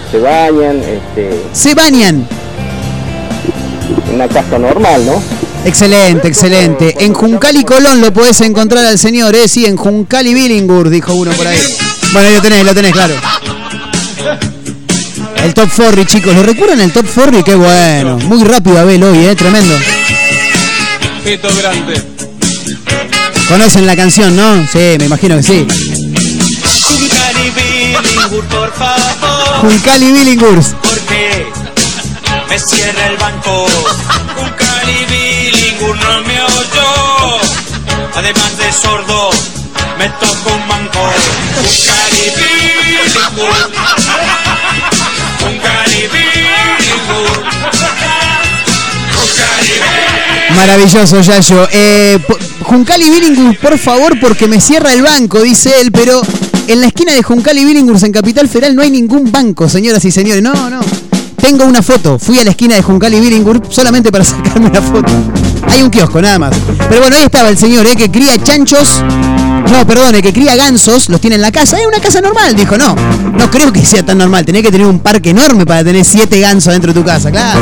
[0.09, 2.25] se bañan, este, Se bañan.
[4.13, 5.21] una casa normal, ¿no?
[5.65, 6.95] Excelente, excelente.
[6.99, 9.47] En Juncal y Colón lo podés encontrar al señor, ¿eh?
[9.47, 11.59] Sí, en Juncal y Billingur, dijo uno por ahí.
[12.13, 13.13] Bueno, ahí lo tenés, lo tenés, claro.
[15.43, 16.35] El Top Forry, chicos.
[16.35, 17.43] ¿Lo recuerdan el Top Forry?
[17.43, 18.17] Qué bueno.
[18.19, 19.35] Muy rápido Abel hoy, ¿eh?
[19.35, 19.75] Tremendo.
[21.23, 22.01] Pito grande.
[23.47, 24.67] Conocen la canción, ¿no?
[24.67, 25.67] Sí, me imagino que sí.
[26.83, 29.61] Juncali Billingur, por favor.
[29.61, 30.75] Juncali Billingurs.
[30.81, 31.47] Porque
[32.47, 33.65] me cierra el banco.
[34.35, 37.39] Juncali Billingur no me oyó.
[38.15, 39.31] Además de sordo,
[39.97, 41.09] me toca un manco.
[41.55, 44.10] Juncali Billingur.
[50.55, 51.67] Maravilloso, Yayo.
[51.71, 56.21] Eh, po- Juncali Billinghurst, por favor, porque me cierra el banco, dice él, pero
[56.67, 60.11] en la esquina de Juncali Billinghurst en Capital Federal no hay ningún banco, señoras y
[60.11, 60.41] señores.
[60.43, 60.79] No, no.
[61.37, 62.19] Tengo una foto.
[62.19, 65.11] Fui a la esquina de Juncali Billinghurst solamente para sacarme una foto.
[65.67, 66.55] Hay un kiosco, nada más.
[66.89, 67.95] Pero bueno, ahí estaba el señor, ¿eh?
[67.95, 69.01] que cría chanchos.
[69.71, 71.79] No, perdón, el que cría gansos, los tiene en la casa.
[71.79, 72.77] Es una casa normal, dijo.
[72.77, 72.95] No,
[73.37, 74.45] no creo que sea tan normal.
[74.45, 77.59] Tenés que tener un parque enorme para tener siete gansos dentro de tu casa, claro.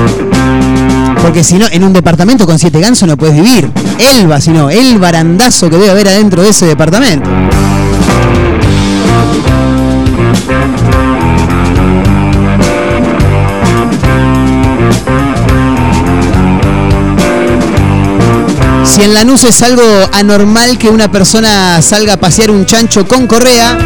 [1.21, 3.69] Porque si no, en un departamento con siete gansos no puedes vivir.
[3.99, 7.29] Elba, si no, el barandazo que debe haber adentro de ese departamento.
[18.89, 19.83] Si en Lanús es algo
[20.13, 23.77] anormal que una persona salga a pasear un chancho con correa,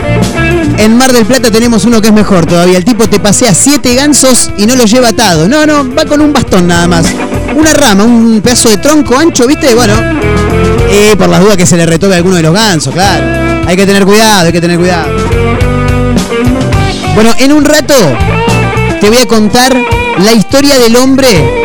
[0.78, 2.78] en Mar del Plata tenemos uno que es mejor todavía.
[2.78, 5.49] El tipo te pasea siete gansos y no los lleva atado.
[5.49, 7.08] No, no, va con un bastón nada más.
[7.54, 9.76] Una rama, un pedazo de tronco ancho, ¿viste?
[9.76, 9.93] Bueno,
[10.89, 13.26] eh, por las dudas que se le retoque a alguno de los gansos, claro.
[13.68, 15.10] Hay que tener cuidado, hay que tener cuidado.
[17.14, 17.93] Bueno, en un rato
[19.01, 19.76] te voy a contar
[20.24, 21.62] la historia del hombre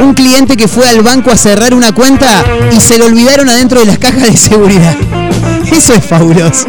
[0.00, 3.80] un cliente que fue al banco a cerrar una cuenta y se lo olvidaron adentro
[3.80, 4.94] de las cajas de seguridad.
[5.72, 6.66] Eso es fabuloso.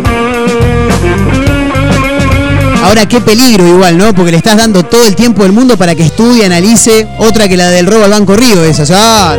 [2.83, 4.13] Ahora qué peligro igual, ¿no?
[4.13, 7.55] Porque le estás dando todo el tiempo del mundo para que estudie, analice, otra que
[7.55, 8.83] la del robo al Banco Río, esa.
[8.83, 9.37] ya.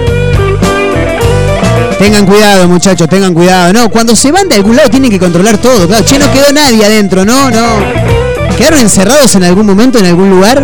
[1.98, 3.72] Tengan cuidado, muchachos, tengan cuidado.
[3.72, 5.86] No, cuando se van de algún lado tienen que controlar todo.
[5.86, 7.66] Claro, che, no quedó nadie adentro, no, no.
[8.56, 10.62] ¿Quedaron encerrados en algún momento, en algún lugar?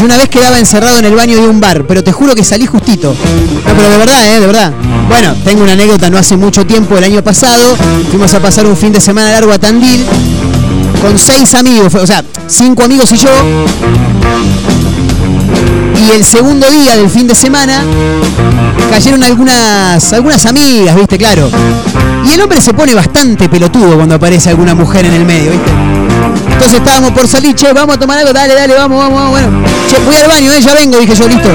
[0.00, 2.42] Yo una vez quedaba encerrado en el baño de un bar, pero te juro que
[2.42, 3.14] salí justito.
[3.14, 4.40] No, pero de verdad, ¿eh?
[4.40, 4.72] De verdad.
[5.10, 7.76] Bueno, tengo una anécdota no hace mucho tiempo, el año pasado.
[8.08, 10.06] Fuimos a pasar un fin de semana largo a Tandil
[11.02, 13.28] con seis amigos, o sea, cinco amigos y yo.
[16.06, 17.84] Y el segundo día del fin de semana
[18.90, 21.18] cayeron algunas, algunas amigas, ¿viste?
[21.18, 21.50] Claro.
[22.26, 25.70] Y el hombre se pone bastante pelotudo cuando aparece alguna mujer en el medio, ¿viste?
[26.52, 29.62] Entonces estábamos por salir, che, vamos a tomar algo, dale, dale, vamos, vamos, vamos, bueno.
[29.88, 31.48] Che, voy al baño, eh, ya vengo, dije yo, listo.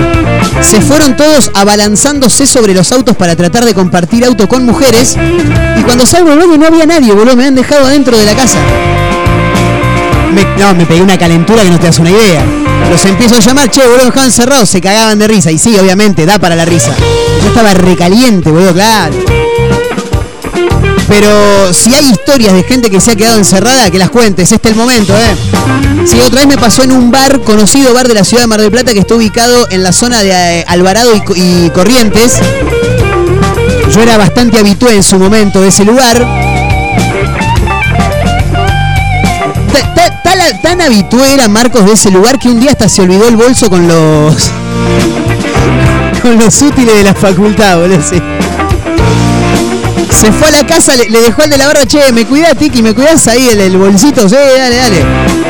[0.62, 5.16] Se fueron todos abalanzándose sobre los autos para tratar de compartir auto con mujeres.
[5.78, 8.34] Y cuando salgo del baño no había nadie, boludo, me han dejado adentro de la
[8.34, 8.58] casa.
[10.60, 12.44] No, me pegué una calentura que no te das una idea.
[12.90, 15.52] Los empiezo a llamar, che, boludo, estaban encerrados, se cagaban de risa.
[15.52, 16.94] Y sí, obviamente, da para la risa.
[17.42, 19.16] Yo estaba recaliente, boludo, claro.
[21.08, 24.70] Pero si hay historias de gente que se ha quedado encerrada, que las cuentes, este
[24.70, 25.36] es el momento, ¿eh?
[26.06, 28.62] Sí, otra vez me pasó en un bar, conocido bar de la ciudad de Mar
[28.62, 32.40] del Plata, que está ubicado en la zona de eh, Alvarado y, y Corrientes.
[33.92, 36.26] Yo era bastante habitué en su momento de ese lugar.
[40.62, 43.70] Tan habitué era Marcos de ese lugar que un día hasta se olvidó el bolso
[43.70, 44.36] con los.
[46.22, 48.02] con los útiles de la facultad, boludo.
[48.02, 48.22] sí.
[50.12, 52.82] Se fue a la casa, le, dejó al de la barra, che, me cuidás, Tiki,
[52.82, 55.06] me cuidás ahí el, el bolsito, sí, dale, dale.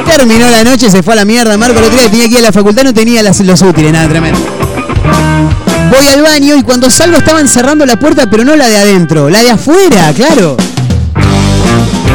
[0.05, 2.41] Terminó la noche, se fue a la mierda, Marco, el otro tenía que ir a
[2.41, 4.39] la facultad, no tenía los útiles, nada, tremendo.
[5.89, 9.29] Voy al baño y cuando salgo estaban cerrando la puerta, pero no la de adentro,
[9.29, 10.57] la de afuera, claro.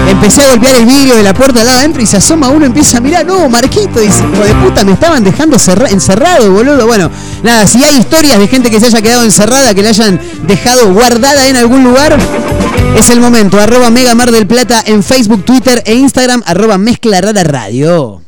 [0.08, 2.64] Empecé a golpear el vidrio de la puerta al lado adentro y se asoma uno
[2.64, 6.50] y empieza a mirar, no, Marquito, dice, hijo de puta, me estaban dejando cerra- encerrado,
[6.52, 6.86] boludo.
[6.86, 7.10] Bueno,
[7.42, 10.92] nada, si hay historias de gente que se haya quedado encerrada, que la hayan dejado
[10.92, 12.18] guardada en algún lugar,
[12.96, 13.58] es el momento.
[13.60, 18.20] Arroba Mega Mar del Plata en Facebook, Twitter e Instagram, arroba Mezcla Rara Radio.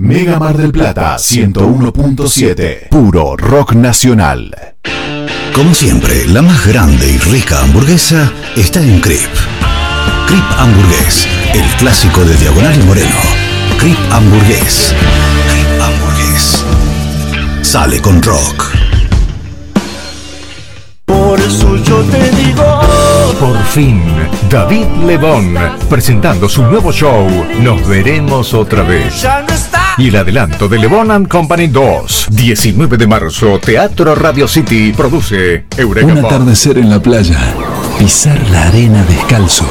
[0.00, 4.76] Mega Mar del Plata 101.7, puro rock nacional.
[5.52, 9.18] Como siempre, la más grande y rica hamburguesa está en Crip.
[10.28, 13.16] Crip Hamburgués, el clásico de Diagonal y Moreno.
[13.80, 14.94] Crip Hamburgués.
[15.50, 16.64] Crip Hamburgués.
[17.62, 18.66] Sale con rock.
[21.06, 22.82] Por eso yo te digo.
[23.40, 24.00] Por fin,
[24.48, 25.58] David Lebón,
[25.90, 27.28] presentando su nuevo show,
[27.60, 29.22] Nos veremos otra vez.
[29.22, 29.77] Ya no está.
[29.98, 35.64] Y el adelanto de Lebon and Company 2, 19 de marzo, Teatro Radio City, produce
[35.76, 37.36] Eureka Un atardecer en la playa,
[37.98, 39.66] pisar la arena descalzo,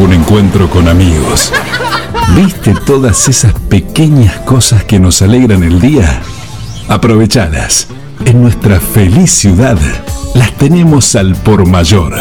[0.00, 1.52] un encuentro con amigos.
[2.34, 6.20] ¿Viste todas esas pequeñas cosas que nos alegran el día?
[6.88, 7.86] Aprovechadas.
[8.24, 9.78] En nuestra feliz ciudad
[10.34, 12.14] las tenemos al por mayor.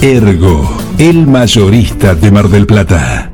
[0.00, 3.33] Ergo, el mayorista de Mar del Plata.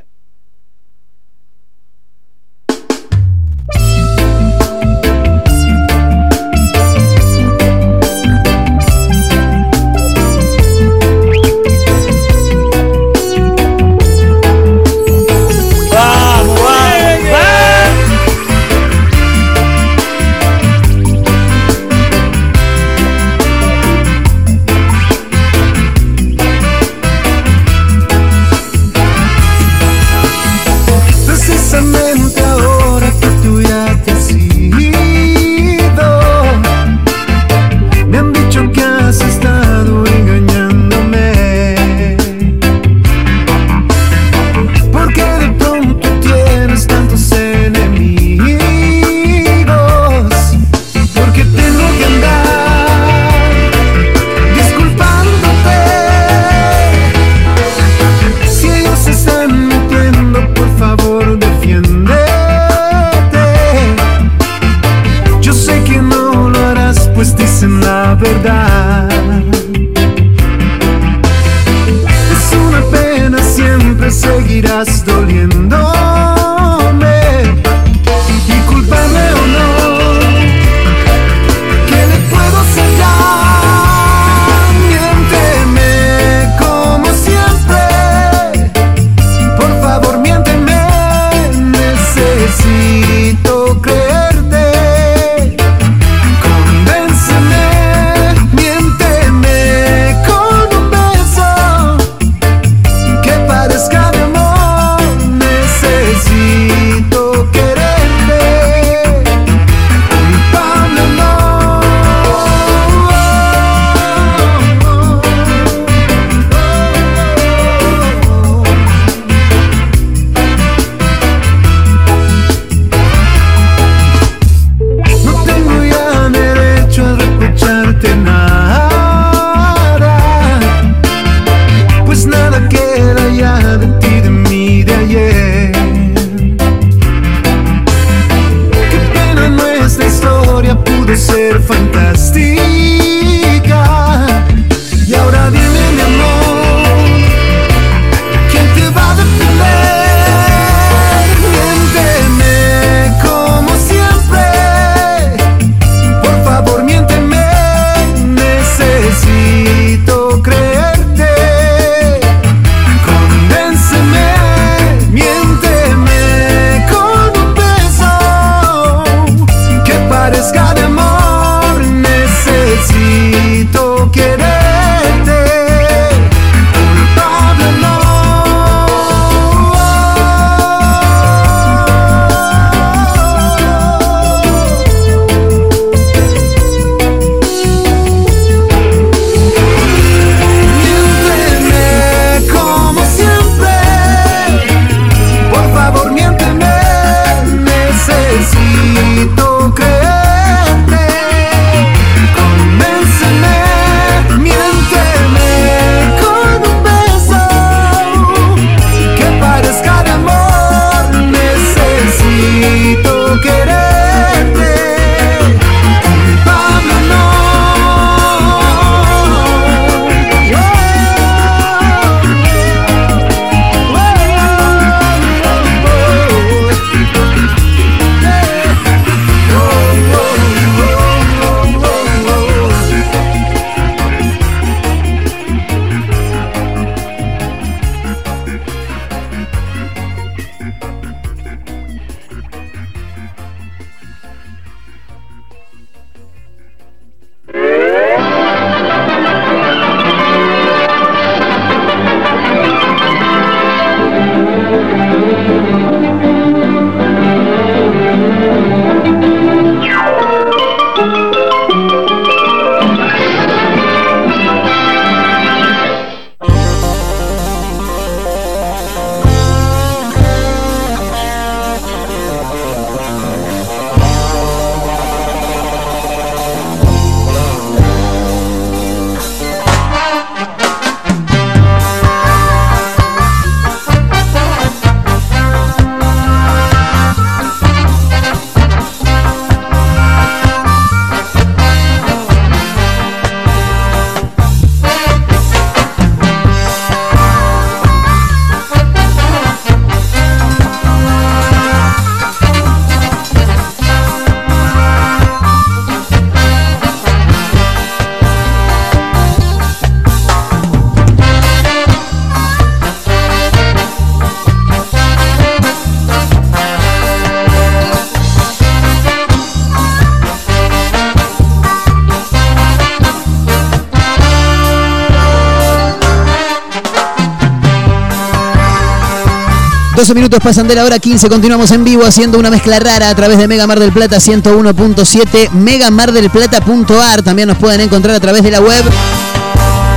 [330.01, 331.29] 12 minutos pasan de la hora 15.
[331.29, 335.51] Continuamos en vivo haciendo una mezcla rara a través de Mega Mar del Plata 101.7,
[335.51, 337.21] megamardelplata.ar.
[337.21, 338.83] También nos pueden encontrar a través de la web.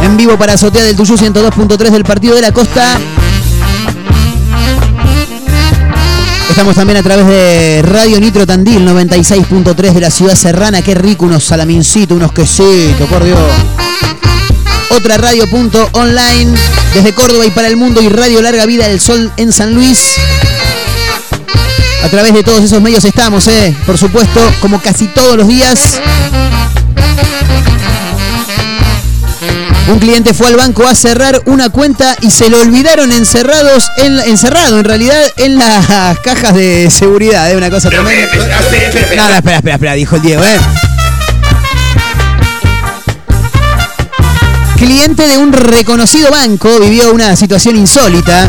[0.02, 3.00] En vivo para Azotea del Tuyú 102.3 del Partido de la Costa.
[6.50, 10.82] Estamos también a través de Radio Nitro Tandil 96.3 de la ciudad serrana.
[10.82, 13.40] Qué rico, unos salamincitos, unos quesitos, por Dios.
[14.90, 19.53] Otra radio.online desde Córdoba y para el mundo y Radio Larga Vida del Sol en
[19.53, 20.12] San Luis.
[22.05, 26.01] A través de todos esos medios estamos, eh, por supuesto, como casi todos los días.
[29.88, 34.20] Un cliente fue al banco a cerrar una cuenta y se lo olvidaron encerrados en,
[34.20, 35.86] encerrado en realidad en las
[36.20, 37.51] cajas de seguridad.
[37.51, 38.28] Es una cosa tremenda.
[38.34, 40.59] No, espera, espera, espera, dijo el Diego, ¿eh?
[44.85, 48.47] Cliente de un reconocido banco vivió una situación insólita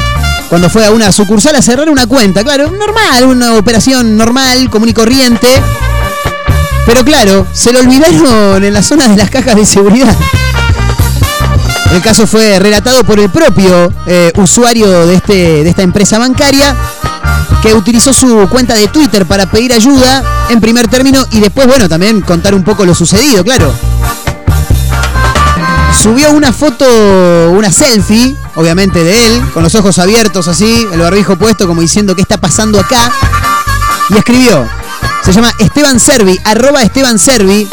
[0.50, 2.44] cuando fue a una sucursal a cerrar una cuenta.
[2.44, 5.48] Claro, normal, una operación normal, común y corriente.
[6.86, 10.14] Pero claro, se lo olvidaron en la zona de las cajas de seguridad.
[11.94, 16.76] El caso fue relatado por el propio eh, usuario de, este, de esta empresa bancaria
[17.62, 21.88] que utilizó su cuenta de Twitter para pedir ayuda en primer término y después, bueno,
[21.88, 23.74] también contar un poco lo sucedido, claro.
[26.02, 26.86] Subió una foto,
[27.52, 32.16] una selfie, obviamente de él, con los ojos abiertos así, el barbijo puesto como diciendo
[32.16, 33.12] qué está pasando acá.
[34.10, 34.68] Y escribió,
[35.24, 37.68] se llama Esteban Servi, arroba Esteban Servi.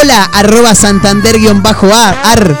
[0.00, 2.58] Hola, arroba Santander-A, ar.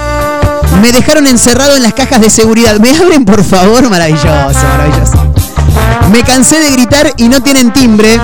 [0.80, 2.78] Me dejaron encerrado en las cajas de seguridad.
[2.80, 3.88] ¿Me abren, por favor?
[3.90, 5.34] Maravilloso, maravilloso.
[6.10, 8.18] Me cansé de gritar y no tienen timbre.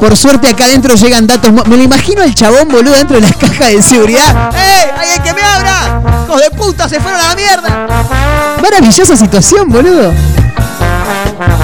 [0.00, 1.52] Por suerte acá adentro llegan datos.
[1.52, 4.50] Me lo imagino al chabón, boludo, dentro de las cajas de seguridad.
[4.54, 4.90] ¡Ey!
[4.98, 6.24] ¡Alguien que me abra!
[6.24, 6.88] ¡Hijos de puta!
[6.88, 8.56] ¡Se fueron a la mierda!
[8.62, 10.12] Maravillosa situación, boludo.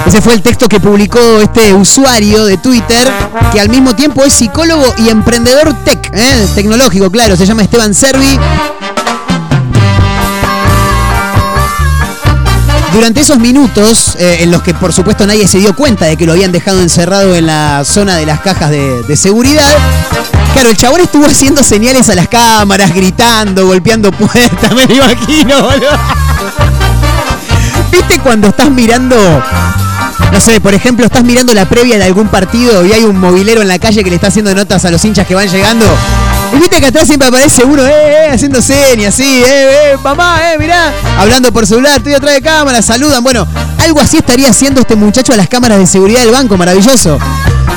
[0.05, 3.11] Ese fue el texto que publicó este usuario de Twitter,
[3.51, 6.47] que al mismo tiempo es psicólogo y emprendedor tech, ¿eh?
[6.55, 7.35] tecnológico, claro.
[7.35, 8.39] Se llama Esteban Servi.
[12.93, 16.25] Durante esos minutos, eh, en los que por supuesto nadie se dio cuenta de que
[16.25, 19.75] lo habían dejado encerrado en la zona de las cajas de, seguridad,
[20.53, 25.63] claro, el chabón estuvo haciendo señales a las cámaras, gritando, golpeando puertas, me lo imagino,
[25.63, 25.89] boludo.
[27.91, 29.15] ¿Viste cuando estás mirando,
[30.31, 33.61] no sé, por ejemplo, estás mirando la previa de algún partido y hay un movilero
[33.61, 35.85] en la calle que le está haciendo notas a los hinchas que van llegando?
[36.53, 40.39] Y viste que atrás siempre aparece uno, eh, eh, haciendo señas, sí, eh, eh, mamá,
[40.51, 43.23] eh, mirá, hablando por celular, estoy atrás de cámara, saludan.
[43.23, 43.47] Bueno,
[43.83, 47.19] algo así estaría haciendo este muchacho a las cámaras de seguridad del banco, maravilloso.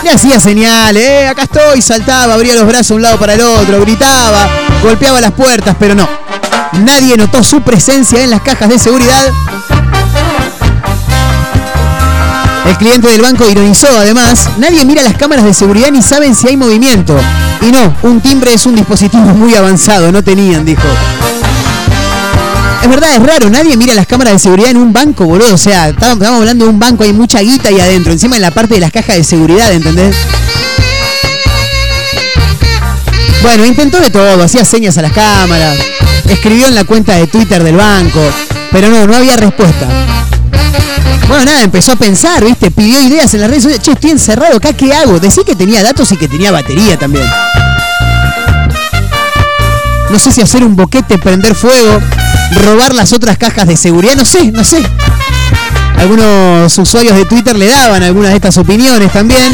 [0.02, 3.80] Le hacía señales, eh, acá estoy, saltaba, abría los brazos un lado para el otro,
[3.80, 4.48] gritaba,
[4.82, 6.08] golpeaba las puertas, pero no.
[6.72, 9.30] Nadie notó su presencia en las cajas de seguridad.
[12.66, 16.48] El cliente del banco ironizó además, nadie mira las cámaras de seguridad ni saben si
[16.48, 17.18] hay movimiento.
[17.62, 20.88] Y no, un timbre es un dispositivo muy avanzado, no tenían, dijo.
[22.82, 25.54] Es verdad, es raro, nadie mira las cámaras de seguridad en un banco, boludo.
[25.54, 28.50] O sea, estamos hablando de un banco, hay mucha guita ahí adentro, encima en la
[28.50, 30.16] parte de las cajas de seguridad, ¿entendés?
[33.42, 35.78] Bueno, intentó de todo, hacía señas a las cámaras,
[36.28, 38.20] escribió en la cuenta de Twitter del banco,
[38.72, 40.19] pero no, no había respuesta.
[41.28, 42.70] Bueno, nada, empezó a pensar, ¿viste?
[42.70, 43.84] Pidió ideas en las redes sociales.
[43.86, 45.20] Che, estoy encerrado acá, ¿qué hago?
[45.20, 47.24] Decí que tenía datos y que tenía batería también.
[50.10, 52.00] No sé si hacer un boquete, prender fuego,
[52.64, 54.82] robar las otras cajas de seguridad, no sé, no sé.
[55.98, 59.52] Algunos usuarios de Twitter le daban algunas de estas opiniones también.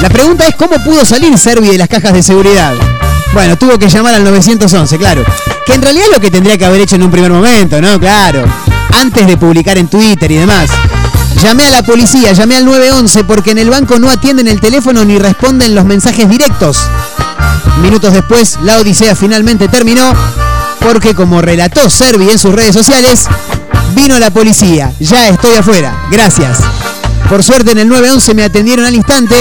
[0.00, 2.74] La pregunta es cómo pudo salir Servi de las cajas de seguridad.
[3.32, 5.24] Bueno, tuvo que llamar al 911, claro.
[5.64, 7.98] Que en realidad es lo que tendría que haber hecho en un primer momento, ¿no?
[8.00, 8.44] Claro.
[9.00, 10.68] Antes de publicar en Twitter y demás.
[11.40, 15.04] Llamé a la policía, llamé al 911 porque en el banco no atienden el teléfono
[15.04, 16.78] ni responden los mensajes directos.
[17.80, 20.12] Minutos después, la odisea finalmente terminó
[20.80, 23.26] porque como relató Servi en sus redes sociales,
[23.94, 24.92] vino la policía.
[24.98, 26.04] Ya estoy afuera.
[26.10, 26.58] Gracias.
[27.28, 29.36] Por suerte en el 911 me atendieron al instante.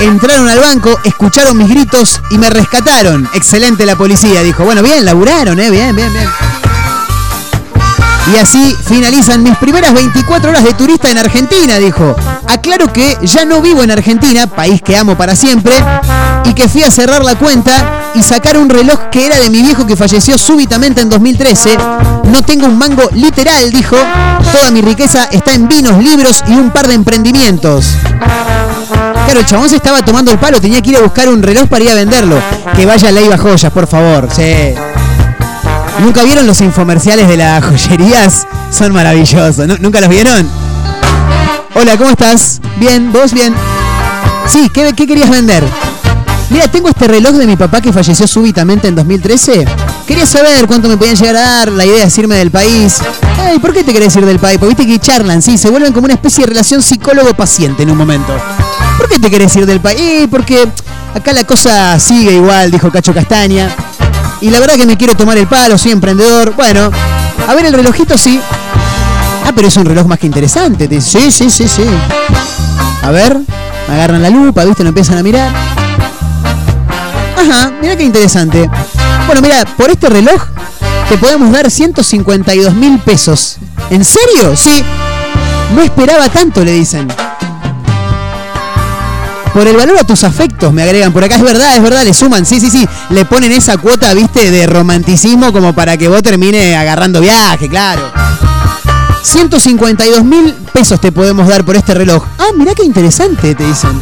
[0.00, 3.28] Entraron al banco, escucharon mis gritos y me rescataron.
[3.34, 4.64] Excelente la policía, dijo.
[4.64, 6.28] Bueno, bien, laburaron, eh, bien, bien, bien.
[8.32, 12.14] Y así finalizan mis primeras 24 horas de turista en Argentina, dijo.
[12.46, 15.72] Aclaro que ya no vivo en Argentina, país que amo para siempre,
[16.44, 19.62] y que fui a cerrar la cuenta y sacar un reloj que era de mi
[19.62, 21.76] viejo que falleció súbitamente en 2013.
[22.24, 23.96] No tengo un mango literal, dijo.
[24.52, 27.94] Toda mi riqueza está en vinos, libros y un par de emprendimientos.
[29.26, 31.68] Claro, el chabón se estaba tomando el palo, tenía que ir a buscar un reloj
[31.68, 32.38] para ir a venderlo.
[32.76, 34.28] Que vaya Leiva Joyas, por favor.
[34.34, 34.72] Sí.
[36.00, 38.46] ¿Nunca vieron los infomerciales de las joyerías?
[38.70, 39.66] Son maravillosos.
[39.66, 40.48] ¿Nu- ¿Nunca los vieron?
[41.74, 42.60] Hola, ¿cómo estás?
[42.78, 43.54] Bien, ¿vos bien?
[44.46, 45.64] Sí, ¿qué, qué querías vender?
[46.48, 49.64] Mira, tengo este reloj de mi papá que falleció súbitamente en 2013.
[50.06, 52.98] Quería saber cuánto me podían llegar a dar, la idea es irme del país.
[53.44, 54.58] Ay, ¿por qué te querés ir del país?
[54.58, 57.98] Porque viste que charlan, sí, se vuelven como una especie de relación psicólogo-paciente en un
[57.98, 58.32] momento.
[58.96, 60.00] ¿Por qué te querés ir del país?
[60.00, 60.66] Eh, porque
[61.14, 63.74] acá la cosa sigue igual, dijo Cacho Castaña.
[64.40, 66.54] Y la verdad que me quiero tomar el palo, soy emprendedor.
[66.54, 66.90] Bueno,
[67.46, 68.40] a ver el relojito sí.
[69.44, 70.88] Ah, pero es un reloj más que interesante.
[71.00, 71.84] Sí, sí, sí, sí.
[73.02, 73.38] A ver,
[73.88, 74.82] me agarran la lupa, ¿viste?
[74.82, 75.52] Lo empiezan a mirar.
[77.36, 78.68] Ajá, mira qué interesante.
[79.26, 80.42] Bueno, mira, por este reloj
[81.08, 83.58] te podemos dar 152 mil pesos.
[83.90, 84.56] ¿En serio?
[84.56, 84.84] Sí.
[85.74, 87.08] No esperaba tanto, le dicen.
[89.56, 91.14] Por el valor a tus afectos, me agregan.
[91.14, 92.44] Por acá es verdad, es verdad, le suman.
[92.44, 92.86] Sí, sí, sí.
[93.08, 98.02] Le ponen esa cuota, viste, de romanticismo como para que vos termine agarrando viaje, claro.
[99.22, 102.22] 152 mil pesos te podemos dar por este reloj.
[102.38, 103.98] Ah, mirá qué interesante, te dicen.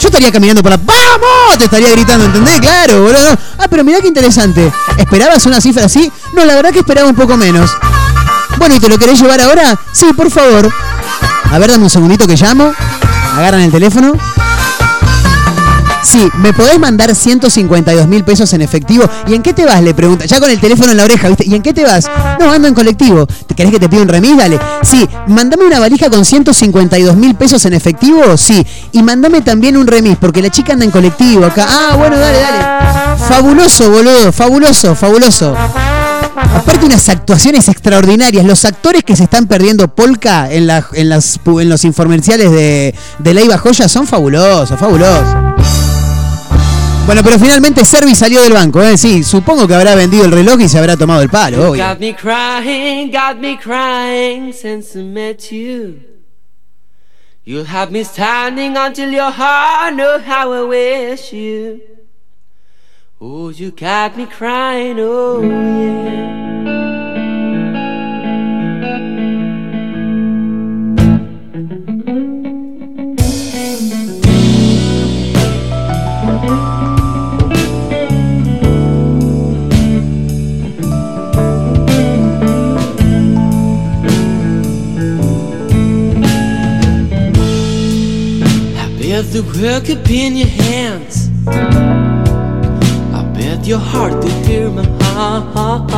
[0.00, 0.76] Yo estaría caminando por la...
[0.76, 1.56] ¡Vamos!
[1.56, 2.60] Te estaría gritando, ¿entendés?
[2.60, 3.38] Claro, boludo.
[3.56, 4.70] Ah, pero mirá qué interesante.
[4.98, 6.12] ¿Esperabas una cifra así?
[6.34, 7.70] No, la verdad que esperaba un poco menos.
[8.58, 9.80] Bueno, ¿y te lo querés llevar ahora?
[9.92, 10.70] Sí, por favor.
[11.50, 12.70] A ver, dame un segundito que llamo.
[13.34, 14.12] Agarran el teléfono.
[16.04, 19.04] Sí, ¿me podés mandar 152 mil pesos en efectivo?
[19.26, 19.82] ¿Y en qué te vas?
[19.82, 20.26] Le pregunta.
[20.26, 21.44] Ya con el teléfono en la oreja, ¿viste?
[21.46, 22.04] ¿Y en qué te vas?
[22.38, 23.26] No, ando en colectivo.
[23.26, 24.36] ¿Te querés que te pida un remis?
[24.36, 24.60] Dale.
[24.82, 28.36] Sí, mandame una valija con 152 mil pesos en efectivo.
[28.36, 28.64] Sí.
[28.92, 31.66] Y mandame también un remis, porque la chica anda en colectivo acá.
[31.68, 33.18] Ah, bueno, dale, dale.
[33.26, 34.30] Fabuloso, boludo.
[34.30, 35.56] Fabuloso, fabuloso.
[35.56, 38.44] Aparte unas actuaciones extraordinarias.
[38.44, 42.94] Los actores que se están perdiendo polka en, la- en, las, en los infomerciales de,
[43.20, 45.24] de Leiva Joya son fabulosos, fabulosos.
[47.06, 48.96] Bueno, pero finalmente Servi salió del banco, ¿eh?
[48.96, 51.86] Sí, supongo que habrá vendido el reloj y se habrá tomado el palo, obvio.
[51.86, 56.00] Got me crying, got me crying since I met you.
[57.44, 61.82] You'll have me standing until your heart know how I wish you.
[63.20, 66.53] Oh, you got me crying, oh yeah.
[89.24, 91.30] Bet the could be in your hands.
[91.46, 95.88] I bet your heart could hear my heart.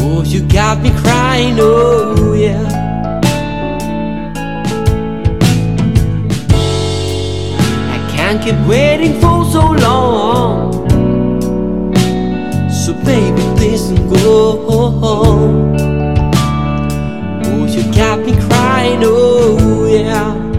[0.00, 2.62] Oh, you got me crying, oh yeah.
[7.90, 10.72] I can't keep waiting for so long.
[12.70, 14.64] So baby, please don't go.
[17.46, 20.53] Oh, you got me crying, oh yeah.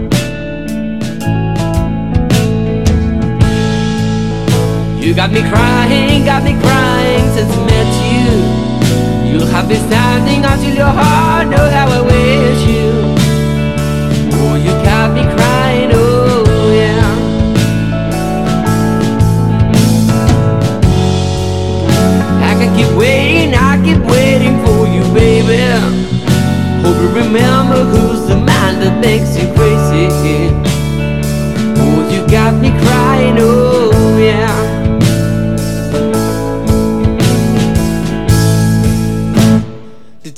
[5.06, 9.30] You got me crying, got me crying since I met you.
[9.30, 12.90] You'll have me standing until your heart knows how I wish you.
[14.34, 17.06] Oh, you got me crying, oh yeah.
[22.42, 25.62] I can keep waiting, I keep waiting for you, baby.
[26.82, 30.50] Hope you remember who's the man that makes you crazy.
[31.78, 33.55] Oh, you got me crying, oh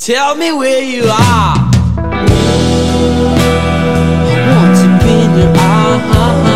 [0.09, 1.69] tell me where you are.
[1.95, 2.25] I
[4.49, 6.48] want to be in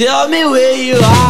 [0.00, 1.29] Tell me where you are.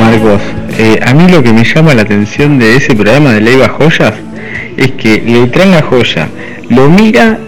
[0.00, 0.40] Marcos,
[0.78, 4.14] eh, a mí lo que me llama la atención de ese programa de Leiva Joyas
[4.76, 6.28] es que le traen la joya,
[6.68, 7.38] lo mira,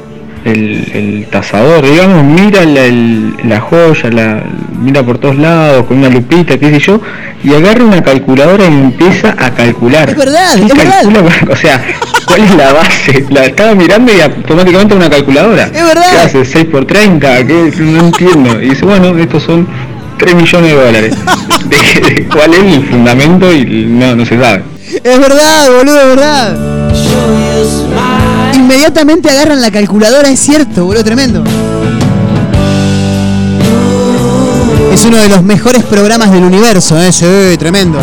[0.44, 4.42] el, el tasador, digamos, mira la, el- la joya, la
[4.82, 7.00] mira por todos lados con una lupita, qué sé yo,
[7.42, 10.10] y agarra una calculadora y empieza a calcular.
[10.10, 11.02] Es verdad, ¿Qué es verdad.
[11.02, 11.52] calcula?
[11.52, 11.84] O sea,
[12.26, 13.24] ¿cuál es la base?
[13.30, 15.64] La estaba mirando y automáticamente una calculadora.
[15.66, 16.10] Es verdad.
[16.10, 16.44] ¿Qué hace?
[16.44, 17.72] 6 por 30, ¿Qué?
[17.78, 18.60] no entiendo.
[18.62, 19.66] Y dice, bueno, estos son
[20.18, 21.14] 3 millones de dólares.
[21.68, 23.52] De- de ¿Cuál es el fundamento?
[23.52, 24.62] Y no, no se sabe.
[25.04, 26.67] Es verdad, boludo, es verdad.
[28.68, 31.42] Inmediatamente agarran la calculadora, es cierto, boludo, tremendo.
[34.92, 37.10] Es uno de los mejores programas del universo, ¿eh?
[37.10, 37.98] Sí, tremendo.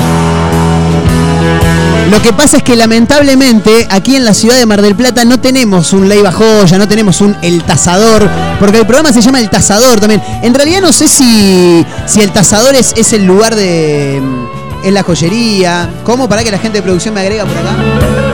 [2.09, 5.39] Lo que pasa es que lamentablemente aquí en la ciudad de Mar del Plata no
[5.39, 8.27] tenemos un Leiva Joya, no tenemos un El Tazador,
[8.59, 10.23] porque el programa se llama El Tazador también.
[10.41, 14.19] En realidad no sé si, si El Tazador es, es el lugar de...
[14.83, 15.91] es la joyería.
[16.03, 16.27] ¿Cómo?
[16.27, 18.24] Para que la gente de producción me agrega por acá.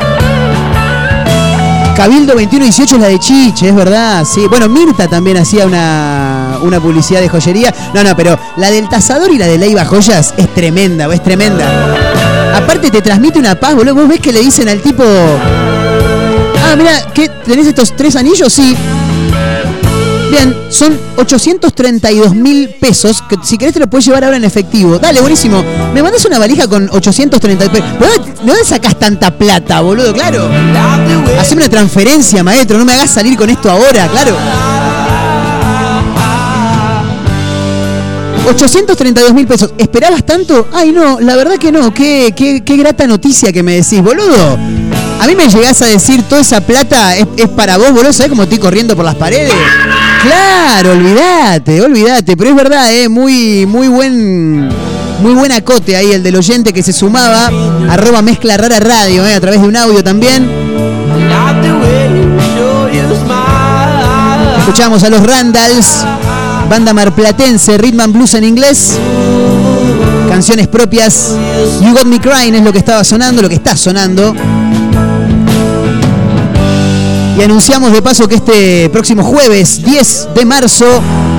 [1.95, 4.47] Cabildo 2118 es la de Chiche, es verdad, sí.
[4.47, 7.73] Bueno, Mirta también hacía una, una publicidad de joyería.
[7.93, 12.55] No, no, pero la del Tazador y la de Leiva Joyas es tremenda, es tremenda.
[12.55, 13.95] Aparte te transmite una paz, boludo.
[13.95, 15.03] Vos ves que le dicen al tipo...
[15.03, 17.29] Ah, mira, ¿qué?
[17.29, 18.51] ¿Tenés estos tres anillos?
[18.51, 18.75] Sí.
[20.31, 23.21] Bien, son 832 mil pesos.
[23.29, 24.97] Que si querés te lo puedes llevar ahora en efectivo.
[24.97, 25.61] Dale, buenísimo.
[25.93, 27.99] Me mandas una valija con 830 pesos.
[27.99, 30.13] ¿De dónde, de dónde sacás tanta plata, boludo?
[30.13, 30.49] Claro.
[31.37, 32.77] Haceme una transferencia, maestro.
[32.77, 34.37] No me hagas salir con esto ahora, claro.
[38.47, 39.73] 832 mil pesos.
[39.77, 40.69] ¿Esperabas tanto?
[40.71, 41.93] Ay, no, la verdad que no.
[41.93, 44.57] Qué, qué, qué grata noticia que me decís, boludo.
[45.21, 48.11] A mí me llegás a decir toda esa plata es, para vos, boludo.
[48.11, 49.53] ¿Sabés cómo estoy corriendo por las paredes?
[50.23, 52.35] Claro, olvídate, olvídate.
[52.35, 54.67] Pero es verdad, eh, muy, muy buen.
[55.21, 57.51] Muy buen acote ahí el del oyente que se sumaba.
[57.87, 60.49] Arroba mezcla rara radio, eh, a través de un audio también.
[64.57, 66.03] Escuchamos a los Randalls,
[66.67, 68.97] banda marplatense, rhythm and blues en inglés.
[70.27, 71.35] Canciones propias.
[71.79, 74.33] You Got Me Crying es lo que estaba sonando, lo que está sonando.
[77.37, 80.85] Y anunciamos de paso que este próximo jueves 10 de marzo,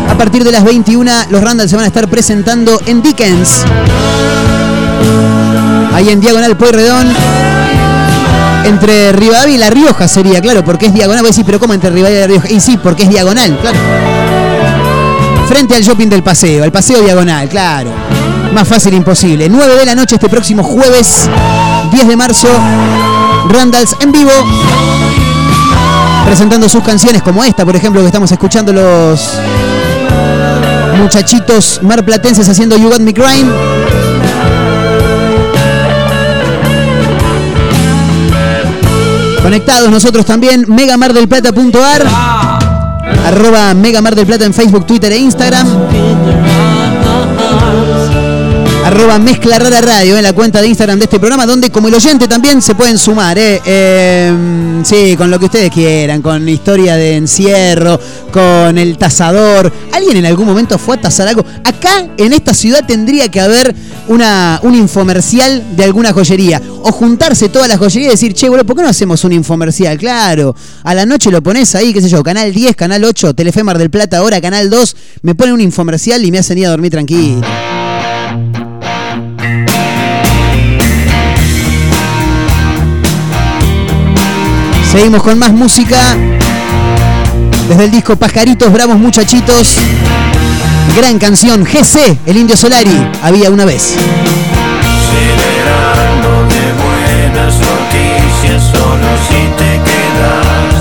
[0.09, 3.63] a partir de las 21, los Randalls se van a estar presentando en Dickens.
[5.95, 7.13] Ahí en Diagonal Pueyrredón.
[8.65, 11.23] Entre Rivadavia y La Rioja sería, claro, porque es diagonal.
[11.23, 12.51] Voy a decir, pero ¿cómo entre Rivadavia y La Rioja?
[12.51, 13.79] Y sí, porque es diagonal, claro.
[15.49, 17.91] Frente al shopping del paseo, al paseo diagonal, claro.
[18.55, 19.49] Más fácil imposible.
[19.49, 21.29] 9 de la noche este próximo jueves,
[21.91, 22.49] 10 de marzo.
[23.49, 24.31] Randalls en vivo.
[26.25, 29.35] Presentando sus canciones como esta, por ejemplo, que estamos escuchando los
[30.99, 33.51] muchachitos marplatenses haciendo You Got Me Crying.
[39.43, 42.07] Conectados nosotros también, megamardelplata.ar,
[43.27, 45.67] arroba Megamar del Plata en Facebook, Twitter e Instagram,
[48.85, 51.95] arroba Mezcla Rara Radio en la cuenta de Instagram de este programa, donde como el
[51.95, 54.33] oyente también se pueden sumar, eh, Eh,
[54.85, 57.99] sí, con lo que ustedes quieran, con historia de encierro,
[58.33, 59.73] con el tasador.
[59.93, 61.45] ¿Alguien en algún momento fue a tasar algo?
[61.65, 63.75] Acá en esta ciudad tendría que haber
[64.09, 66.61] una, un infomercial de alguna joyería.
[66.83, 69.97] O juntarse todas las joyerías y decir, che, boludo, ¿por qué no hacemos un infomercial?
[69.99, 73.63] Claro, a la noche lo pones ahí, qué sé yo, Canal 10, Canal 8, Telefe
[73.63, 76.71] Mar del Plata, ahora Canal 2, me ponen un infomercial y me hacen ir a
[76.71, 77.43] dormir tranquilo.
[84.93, 85.97] Seguimos con más música.
[87.67, 89.79] Desde el disco Pajaritos, Bravos Muchachitos.
[90.95, 93.11] Gran canción, GC, el Indio Solari.
[93.23, 93.95] Había una vez.
[95.09, 100.77] Celebrando de buenas noticias solo si te quedas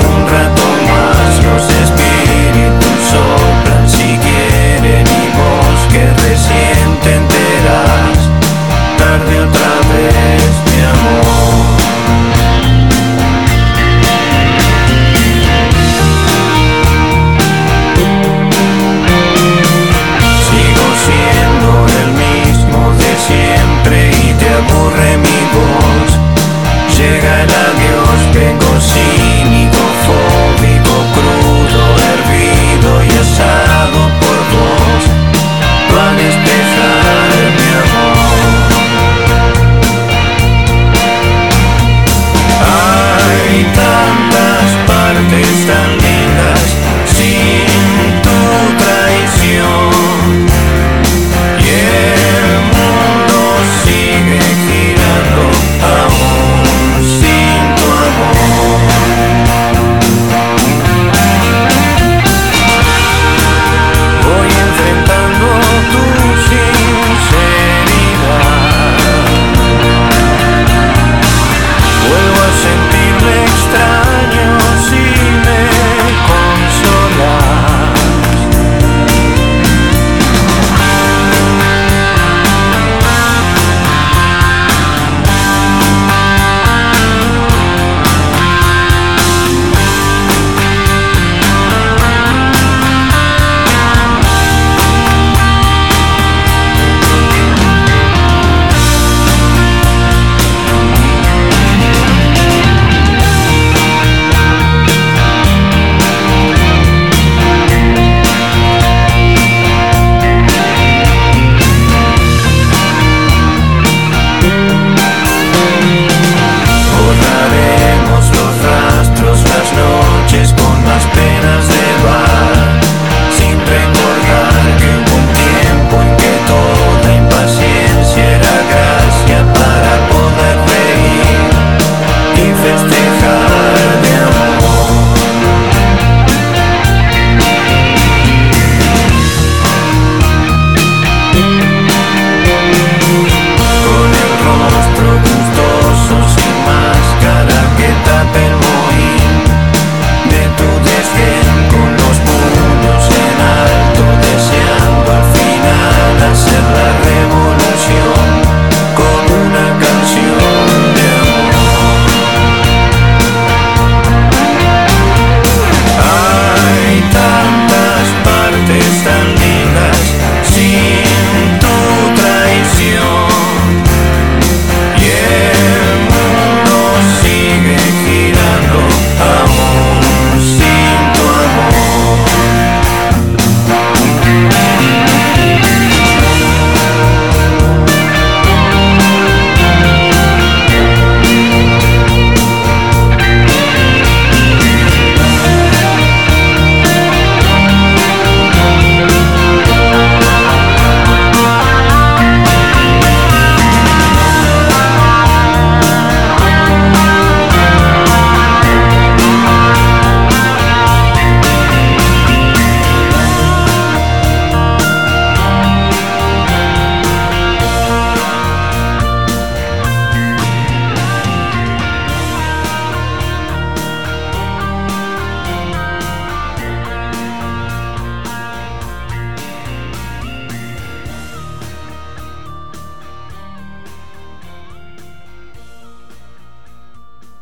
[0.00, 8.18] un rato más los espíritus soplan si quieren y vos que recién te enteras
[8.98, 9.57] tarde otra vez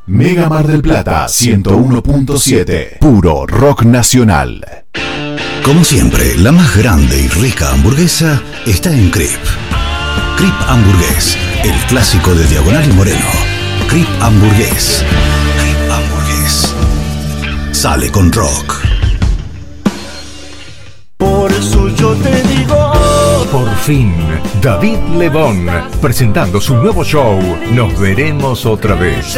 [0.09, 2.99] Mega Mar del Plata 101.7.
[3.01, 4.85] Puro rock nacional.
[5.65, 9.41] Como siempre, la más grande y rica hamburguesa está en Crip.
[10.37, 13.27] Crip Hamburgués, el clásico de Diagonal y Moreno.
[13.89, 15.05] Crip Hamburgués.
[15.59, 16.75] Crip Hamburgués.
[17.73, 18.77] Sale con rock.
[21.17, 22.93] Por eso yo te digo.
[23.51, 24.15] Por fin,
[24.61, 25.67] David Lebón,
[26.01, 27.41] presentando su nuevo show,
[27.73, 29.37] Nos veremos otra vez.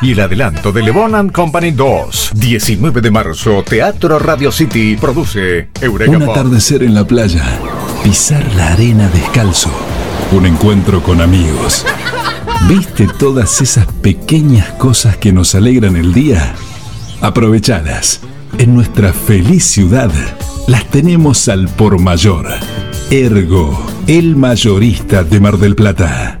[0.00, 5.70] Y el adelanto de Lebón and Company 2, 19 de marzo, Teatro Radio City, produce
[5.80, 7.44] Eureka Un atardecer en la playa,
[8.04, 9.70] pisar la arena descalzo,
[10.30, 11.84] un encuentro con amigos.
[12.68, 16.54] ¿Viste todas esas pequeñas cosas que nos alegran el día?
[17.20, 18.20] Aprovechadas.
[18.56, 20.10] En nuestra feliz ciudad
[20.68, 22.46] las tenemos al por mayor.
[23.10, 26.40] Ergo, el mayorista de Mar del Plata.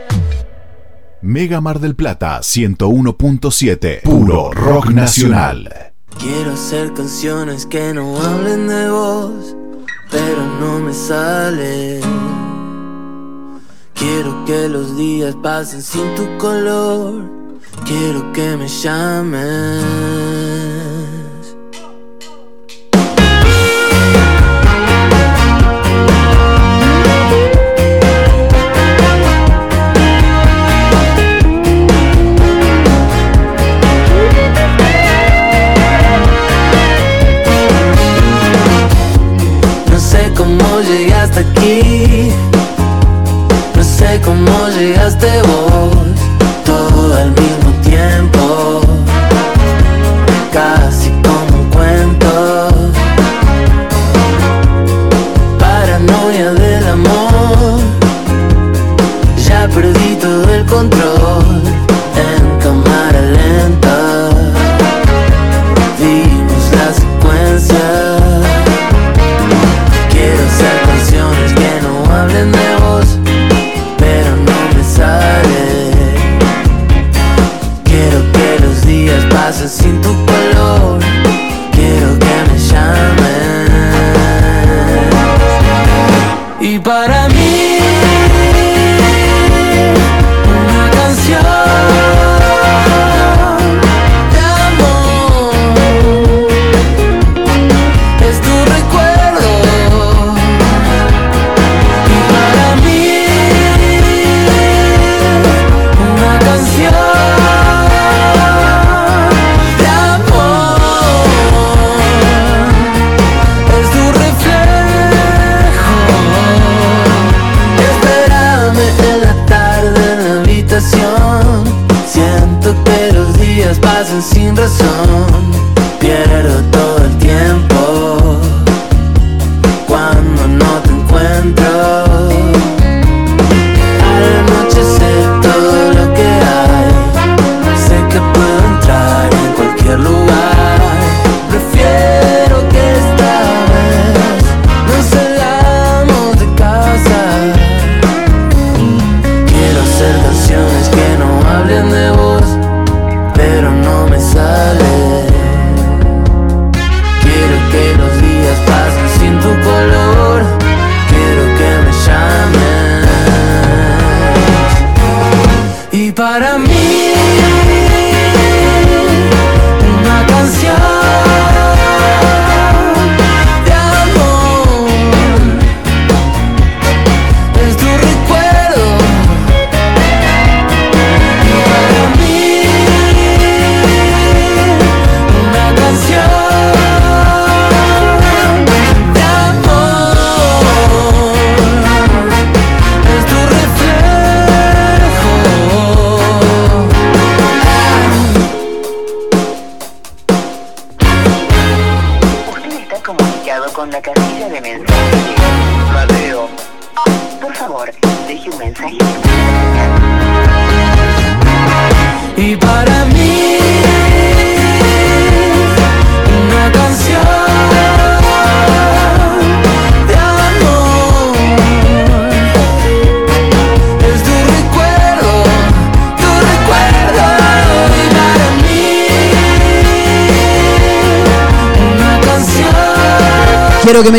[1.23, 4.01] Mega Mar del Plata 101.7.
[4.01, 5.93] Puro rock nacional.
[6.19, 9.55] Quiero hacer canciones que no hablen de vos,
[10.09, 12.01] pero no me sale.
[13.93, 17.29] Quiero que los días pasen sin tu color.
[17.85, 20.60] Quiero que me llames.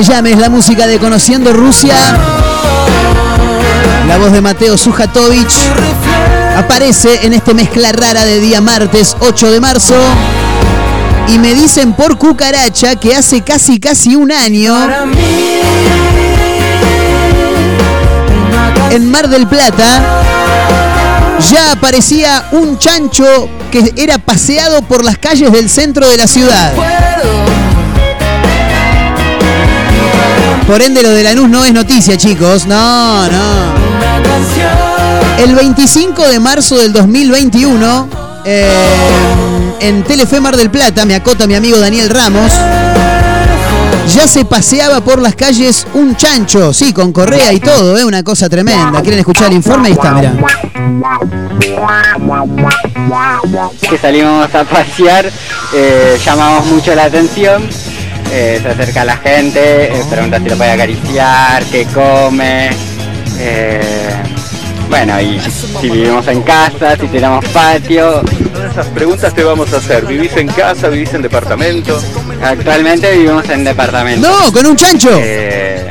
[0.03, 1.95] Me llames la música de Conociendo Rusia.
[4.09, 5.55] La voz de Mateo Sujatovich
[6.57, 9.95] aparece en este mezcla rara de día martes 8 de marzo.
[11.29, 14.77] Y me dicen por cucaracha que hace casi casi un año
[18.91, 20.23] en Mar del Plata
[21.49, 26.73] ya aparecía un chancho que era paseado por las calles del centro de la ciudad.
[30.67, 32.67] Por ende, lo de Lanús no es noticia, chicos.
[32.67, 33.73] No, no.
[35.39, 38.09] El 25 de marzo del 2021,
[38.45, 38.71] eh,
[39.81, 42.53] en Telefe Mar del Plata, me acota mi amigo Daniel Ramos,
[44.15, 48.05] ya se paseaba por las calles un chancho, sí, con correa y todo, ¿eh?
[48.05, 49.01] una cosa tremenda.
[49.01, 49.89] ¿Quieren escuchar el informe?
[49.89, 50.33] Ahí está, mirá.
[53.89, 55.31] que salimos a pasear,
[55.75, 57.69] eh, llamamos mucho la atención.
[58.33, 62.71] Eh, se acerca la gente, eh, pregunta si lo puede acariciar, qué come.
[63.39, 63.81] eh,
[64.89, 65.41] bueno, y
[65.81, 68.23] si vivimos en casa, si tenemos patio.
[68.53, 70.05] Todas esas preguntas te vamos a hacer.
[70.05, 70.89] ¿Vivís en casa?
[70.89, 71.99] ¿Vivís en departamento?
[72.43, 74.29] Actualmente vivimos en departamento.
[74.29, 75.09] No, con un chancho.
[75.23, 75.91] Eh,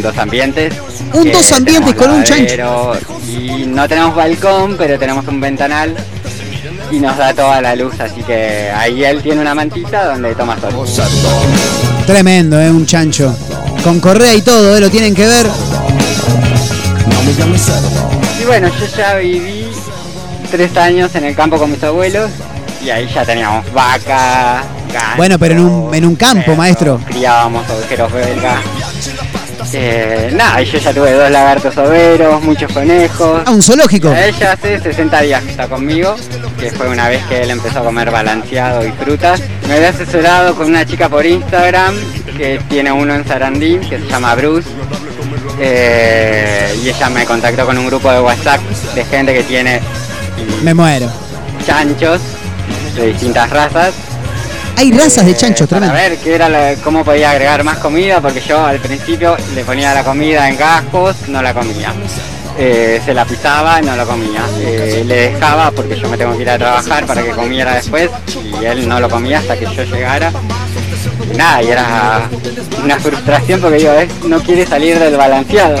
[0.00, 0.74] dos ambientes.
[1.12, 2.92] Un dos ambientes con un chancho.
[3.28, 5.96] Y no tenemos balcón, pero tenemos un ventanal
[6.90, 10.56] y nos da toda la luz, así que ahí él tiene una mantita donde toma
[10.60, 11.06] sol.
[12.06, 12.70] Tremendo, ¿eh?
[12.70, 13.34] Un chancho.
[13.82, 14.80] Con correa y todo, ¿eh?
[14.80, 15.46] Lo tienen que ver.
[18.40, 19.66] Y bueno, yo ya viví
[20.50, 22.30] tres años en el campo con mis abuelos
[22.84, 27.00] y ahí ya teníamos vaca, ganso, Bueno, pero en un, en un campo, maestro.
[27.06, 28.60] criábamos ovejeros belgas.
[29.72, 33.42] Eh, nada, y yo ya tuve dos lagartos overos, muchos conejos.
[33.44, 34.12] Ah, un zoológico.
[34.12, 36.16] Ella hace 60 días que está conmigo,
[36.58, 39.40] que fue una vez que él empezó a comer balanceado y frutas.
[39.68, 41.94] Me había asesorado con una chica por Instagram
[42.36, 44.68] que tiene uno en Sarandí, que se llama Bruce.
[45.60, 48.60] Eh, y ella me contactó con un grupo de WhatsApp
[48.94, 49.80] de gente que tiene
[50.62, 51.10] Me muero.
[51.66, 52.20] chanchos
[52.94, 53.94] de distintas razas.
[54.76, 56.10] Hay razas de chanchos, Para tremendo.
[56.10, 59.94] ver qué era la- cómo podía agregar más comida, porque yo al principio le ponía
[59.94, 61.94] la comida en gajos, no la comía.
[62.58, 64.42] Eh, se la pisaba, no la comía.
[64.60, 68.10] Eh, le dejaba porque yo me tengo que ir a trabajar para que comiera después
[68.60, 70.30] y él no lo comía hasta que yo llegara.
[71.32, 72.28] Y nada, y era
[72.82, 75.76] una frustración porque digo, "Eh, no quiere salir del balanceado.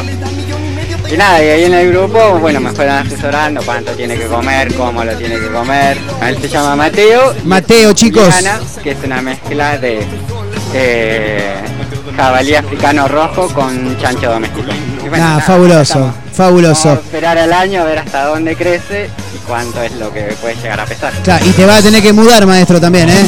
[1.12, 4.74] Y nada, y ahí en el grupo, bueno, me fueron asesorando cuánto tiene que comer,
[4.74, 5.96] cómo lo tiene que comer.
[6.22, 7.32] Él se llama Mateo.
[7.44, 8.34] Mateo, chicos.
[8.82, 10.04] Que es una mezcla de
[10.74, 11.54] eh,
[12.16, 14.68] jabalí africano rojo con chancho doméstico.
[15.04, 16.90] Y bueno, Nah, nada, fabuloso, Vamos fabuloso.
[16.90, 20.56] a esperar al año a ver hasta dónde crece y cuánto es lo que puede
[20.56, 21.12] llegar a pesar.
[21.22, 23.24] Claro, y te va a tener que mudar, maestro, también, ¿eh?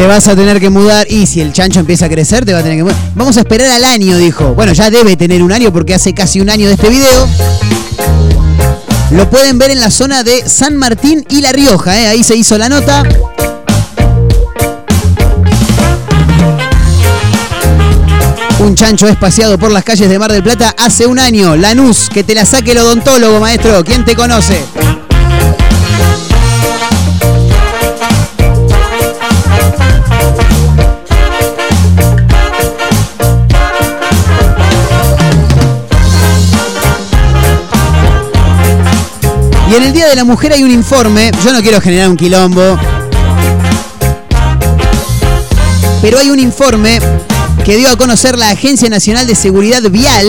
[0.00, 2.60] Te vas a tener que mudar y si el chancho empieza a crecer, te va
[2.60, 2.96] a tener que mudar.
[3.14, 4.54] Vamos a esperar al año, dijo.
[4.54, 7.28] Bueno, ya debe tener un año porque hace casi un año de este video.
[9.10, 12.06] Lo pueden ver en la zona de San Martín y La Rioja, ¿eh?
[12.06, 13.02] Ahí se hizo la nota.
[18.60, 21.56] Un chancho es paseado por las calles de Mar del Plata hace un año.
[21.56, 23.84] Lanús, que te la saque el odontólogo, maestro.
[23.84, 24.64] ¿Quién te conoce?
[39.70, 42.16] Y en el Día de la Mujer hay un informe, yo no quiero generar un
[42.16, 42.76] quilombo,
[46.02, 46.98] pero hay un informe
[47.64, 50.26] que dio a conocer la Agencia Nacional de Seguridad Vial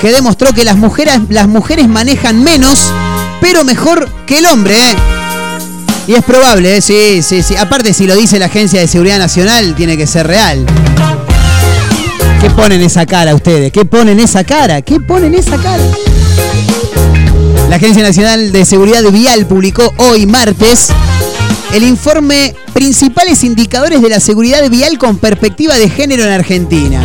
[0.00, 2.92] que demostró que las mujeres, manejan menos,
[3.40, 4.74] pero mejor que el hombre.
[4.74, 4.96] ¿eh?
[6.06, 6.80] Y es probable, ¿eh?
[6.80, 7.56] sí, sí, sí.
[7.56, 10.66] Aparte, si lo dice la Agencia de Seguridad Nacional, tiene que ser real.
[12.40, 13.72] ¿Qué ponen esa cara ustedes?
[13.72, 14.82] ¿Qué ponen esa cara?
[14.82, 15.82] ¿Qué ponen esa cara?
[17.68, 20.88] La Agencia Nacional de Seguridad Vial publicó hoy martes
[21.74, 27.02] el informe Principales indicadores de la seguridad vial con perspectiva de género en Argentina.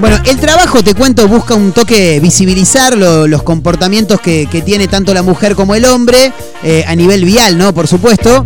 [0.00, 4.88] Bueno, el trabajo, te cuento, busca un toque visibilizar lo- los comportamientos que, que tiene
[4.88, 6.32] tanto la mujer como el hombre
[6.64, 7.72] eh, a nivel vial, ¿no?
[7.72, 8.44] Por supuesto.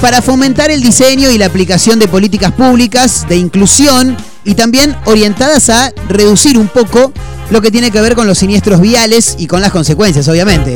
[0.00, 5.68] para fomentar el diseño y la aplicación de políticas públicas de inclusión y también orientadas
[5.70, 7.12] a reducir un poco
[7.54, 10.74] lo que tiene que ver con los siniestros viales y con las consecuencias, obviamente.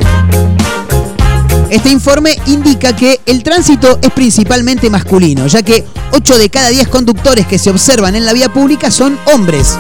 [1.71, 6.87] Este informe indica que el tránsito es principalmente masculino, ya que 8 de cada 10
[6.87, 9.77] conductores que se observan en la vía pública son hombres,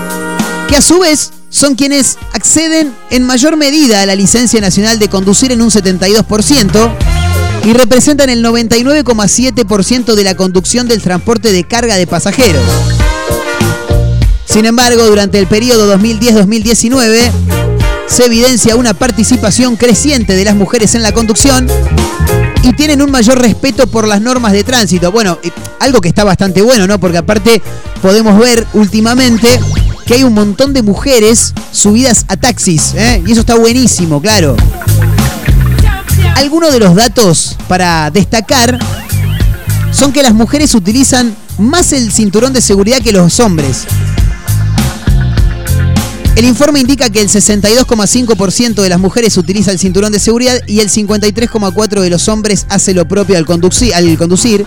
[0.68, 5.08] que a su vez son quienes acceden en mayor medida a la licencia nacional de
[5.08, 6.90] conducir en un 72%
[7.64, 12.64] y representan el 99,7% de la conducción del transporte de carga de pasajeros.
[14.48, 17.30] Sin embargo, durante el periodo 2010-2019,
[18.06, 21.68] se evidencia una participación creciente de las mujeres en la conducción
[22.62, 25.12] y tienen un mayor respeto por las normas de tránsito.
[25.12, 25.50] Bueno, eh,
[25.80, 26.98] algo que está bastante bueno, ¿no?
[26.98, 27.60] Porque aparte
[28.00, 29.60] podemos ver últimamente
[30.06, 33.22] que hay un montón de mujeres subidas a taxis, ¿eh?
[33.26, 34.56] Y eso está buenísimo, claro.
[36.36, 38.78] Algunos de los datos para destacar
[39.92, 43.86] son que las mujeres utilizan más el cinturón de seguridad que los hombres.
[46.39, 50.78] El informe indica que el 62,5% de las mujeres utiliza el cinturón de seguridad y
[50.78, 54.65] el 53,4% de los hombres hace lo propio al conducir, al conducir.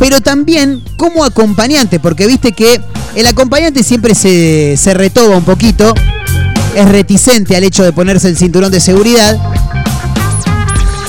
[0.00, 2.80] Pero también como acompañante, porque viste que
[3.14, 5.92] el acompañante siempre se, se retoba un poquito,
[6.74, 9.38] es reticente al hecho de ponerse el cinturón de seguridad.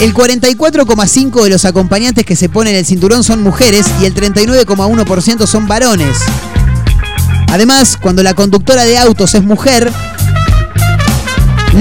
[0.01, 5.47] El 44,5% de los acompañantes que se ponen el cinturón son mujeres y el 39,1%
[5.47, 6.17] son varones.
[7.47, 9.91] Además, cuando la conductora de autos es mujer,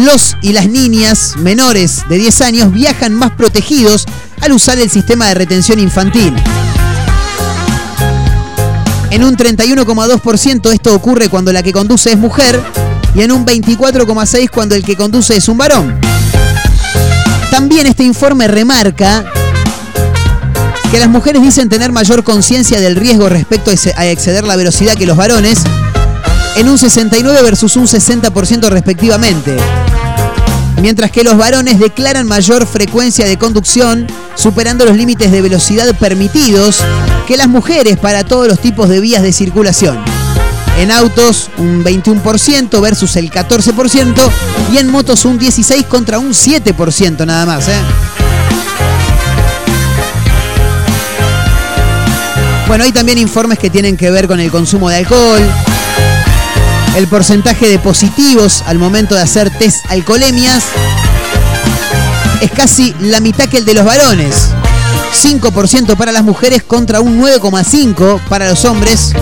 [0.04, 4.06] los y las niñas menores de 10 años viajan más protegidos
[4.40, 6.34] al usar el sistema de retención infantil.
[9.10, 12.60] En un 31,2% esto ocurre cuando la que conduce es mujer
[13.14, 15.98] y en un 24,6% cuando el que conduce es un varón.
[17.50, 19.24] También este informe remarca
[20.90, 25.06] que las mujeres dicen tener mayor conciencia del riesgo respecto a exceder la velocidad que
[25.06, 25.60] los varones
[26.56, 29.56] en un 69 versus un 60% respectivamente.
[30.80, 36.78] Mientras que los varones declaran mayor frecuencia de conducción, superando los límites de velocidad permitidos
[37.26, 39.98] que las mujeres para todos los tipos de vías de circulación.
[40.78, 44.14] En autos un 21% versus el 14%
[44.72, 47.68] y en motos un 16 contra un 7% nada más.
[47.68, 47.80] ¿eh?
[52.66, 55.42] Bueno, hay también informes que tienen que ver con el consumo de alcohol,
[56.96, 60.64] el porcentaje de positivos al momento de hacer test alcoholemias
[62.40, 64.48] es casi la mitad que el de los varones.
[65.14, 69.12] 5% para las mujeres contra un 9,5% para los hombres.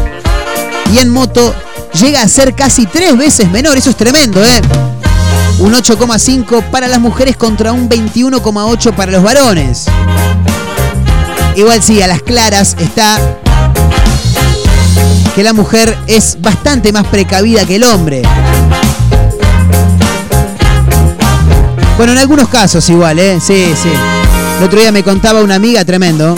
[0.93, 1.55] Y en moto
[2.01, 3.77] llega a ser casi tres veces menor.
[3.77, 4.61] Eso es tremendo, ¿eh?
[5.59, 9.87] Un 8,5% para las mujeres contra un 21,8% para los varones.
[11.57, 13.19] Igual sí, a las claras está
[15.35, 18.23] que la mujer es bastante más precavida que el hombre.
[21.97, 23.39] Bueno, en algunos casos igual, ¿eh?
[23.41, 23.89] Sí, sí.
[24.59, 26.37] El otro día me contaba una amiga tremendo.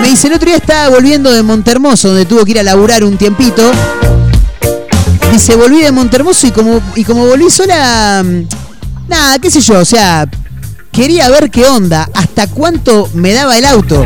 [0.00, 3.04] Me dice, el otro día estaba volviendo de Montermoso, donde tuvo que ir a laburar
[3.04, 3.70] un tiempito.
[5.30, 8.22] Dice, volví de Montermoso y como, y como volví sola...
[8.24, 8.46] Mm,
[9.08, 10.28] nada, qué sé yo, o sea,
[10.92, 14.04] quería ver qué onda, hasta cuánto me daba el auto.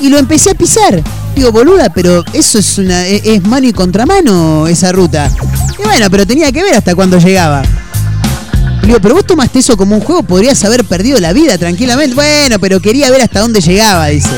[0.00, 1.02] Y lo empecé a pisar.
[1.34, 5.30] Digo, boluda, pero eso es una e, es mano y contramano esa ruta.
[5.78, 7.62] Y bueno, pero tenía que ver hasta cuándo llegaba.
[8.84, 12.14] Digo, pero vos tomaste eso como un juego, podrías haber perdido la vida tranquilamente.
[12.14, 14.30] Bueno, pero quería ver hasta dónde llegaba, dice.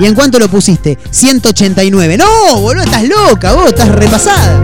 [0.00, 0.98] ¿Y en cuánto lo pusiste?
[1.10, 2.16] 189.
[2.16, 4.62] No, boludo, estás loca, vos estás repasada.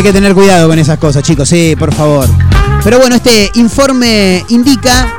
[0.00, 2.26] Hay que tener cuidado con esas cosas, chicos, sí, por favor.
[2.82, 5.14] Pero bueno, este informe indica,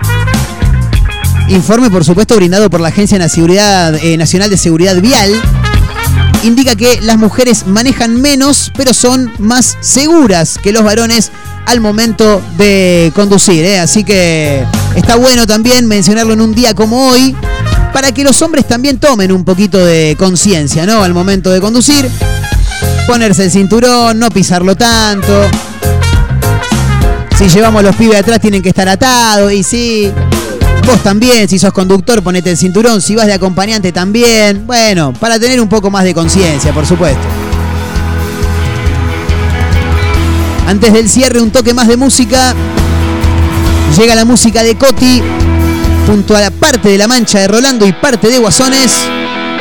[1.49, 5.39] informe por supuesto brindado por la Agencia eh, Nacional de Seguridad Vial,
[6.41, 11.31] indica que las mujeres manejan menos, pero son más seguras que los varones
[11.67, 13.63] al momento de conducir.
[13.63, 13.79] ¿eh?
[13.79, 17.35] Así que está bueno también mencionarlo en un día como hoy,
[17.93, 21.03] para que los hombres también tomen un poquito de conciencia, ¿no?
[21.03, 22.09] Al momento de conducir
[23.07, 25.49] ponerse el cinturón, no pisarlo tanto.
[27.37, 30.11] Si llevamos los pibes atrás tienen que estar atados y sí.
[30.85, 33.01] Vos también, si sos conductor, ponete el cinturón.
[33.01, 34.65] Si vas de acompañante también.
[34.65, 37.21] Bueno, para tener un poco más de conciencia, por supuesto.
[40.67, 42.53] Antes del cierre, un toque más de música.
[43.97, 45.21] Llega la música de Coti
[46.07, 48.91] junto a la parte de la mancha de Rolando y parte de Guasones.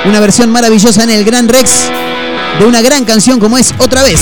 [0.05, 1.91] Una versión maravillosa en el Gran Rex
[2.59, 4.21] de una gran canción como es Otra vez.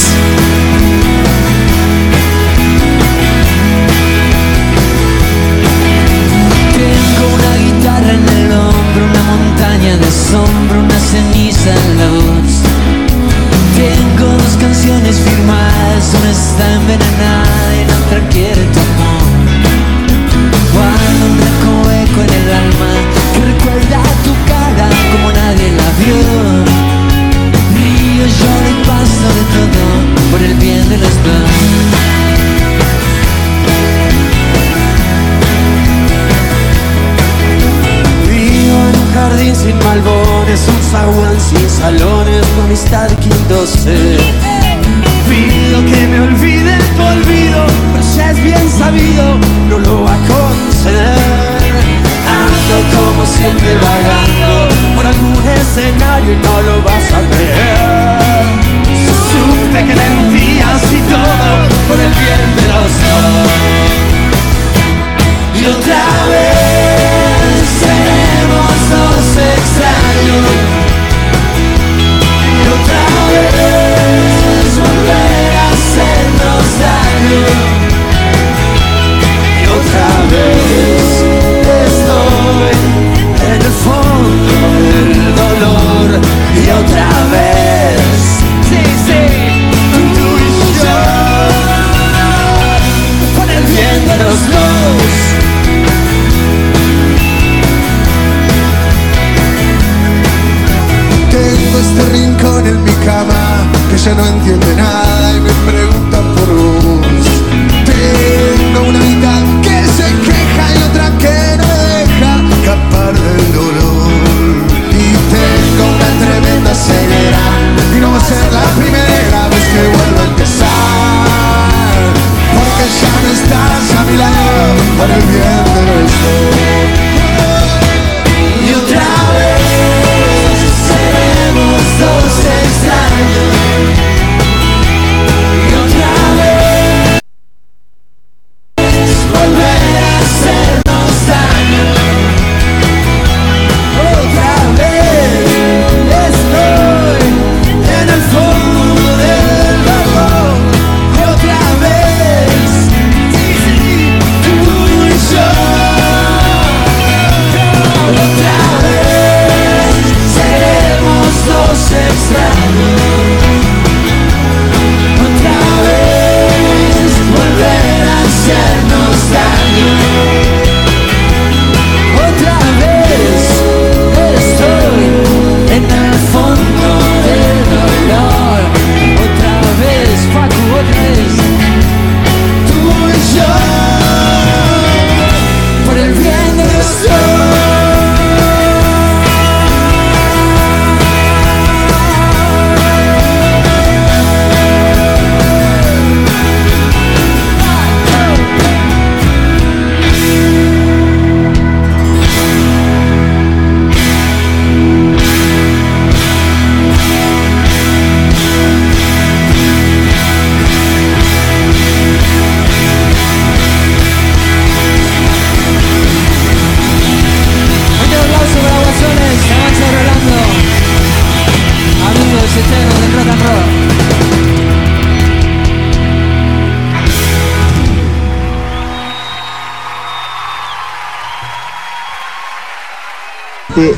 [56.18, 56.87] Escenario y no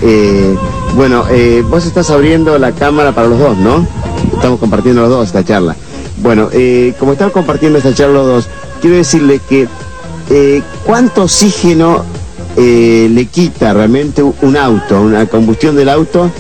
[0.02, 0.56] Eh,
[0.94, 3.86] bueno, eh, vos estás abriendo la cámara para los dos, ¿no?
[4.34, 5.76] Estamos compartiendo los dos esta charla.
[6.22, 8.48] Bueno, eh, como estamos compartiendo esta charla los dos,
[8.80, 9.68] quiero decirle que
[10.84, 12.04] cuánto oxígeno
[12.56, 16.30] le quita realmente un auto, una combustión del auto,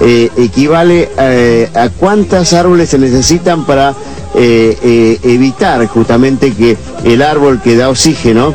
[0.00, 3.94] equivale eh, a cuántos árboles se necesitan para
[4.34, 8.54] evitar justamente que el árbol que da oxígeno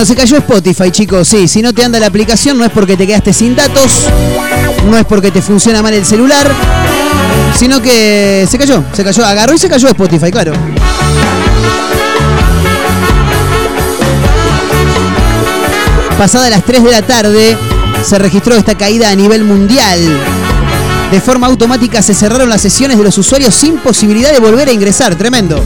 [0.00, 1.28] Bueno, se cayó Spotify, chicos.
[1.28, 4.06] Sí, si no te anda la aplicación, no es porque te quedaste sin datos,
[4.90, 6.50] no es porque te funciona mal el celular,
[7.54, 10.54] sino que se cayó, se cayó, agarró y se cayó Spotify, claro.
[16.16, 17.58] Pasada las 3 de la tarde,
[18.02, 19.98] se registró esta caída a nivel mundial.
[21.10, 24.72] De forma automática se cerraron las sesiones de los usuarios sin posibilidad de volver a
[24.72, 25.14] ingresar.
[25.16, 25.62] Tremendo.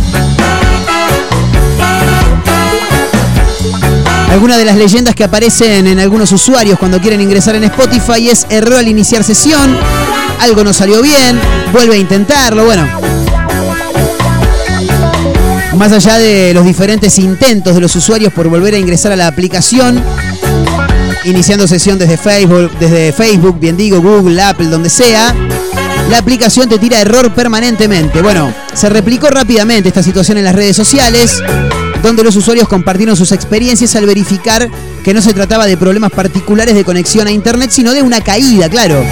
[4.34, 8.44] Algunas de las leyendas que aparecen en algunos usuarios cuando quieren ingresar en Spotify es
[8.50, 9.78] error al iniciar sesión,
[10.40, 11.38] algo no salió bien,
[11.72, 12.84] vuelve a intentarlo, bueno.
[15.76, 19.28] Más allá de los diferentes intentos de los usuarios por volver a ingresar a la
[19.28, 20.02] aplicación,
[21.22, 25.32] iniciando sesión desde Facebook, desde Facebook, bien digo, Google, Apple, donde sea,
[26.10, 28.20] la aplicación te tira error permanentemente.
[28.20, 31.40] Bueno, se replicó rápidamente esta situación en las redes sociales,
[32.04, 34.70] donde los usuarios compartieron sus experiencias al verificar
[35.02, 38.68] que no se trataba de problemas particulares de conexión a Internet, sino de una caída,
[38.68, 39.02] claro.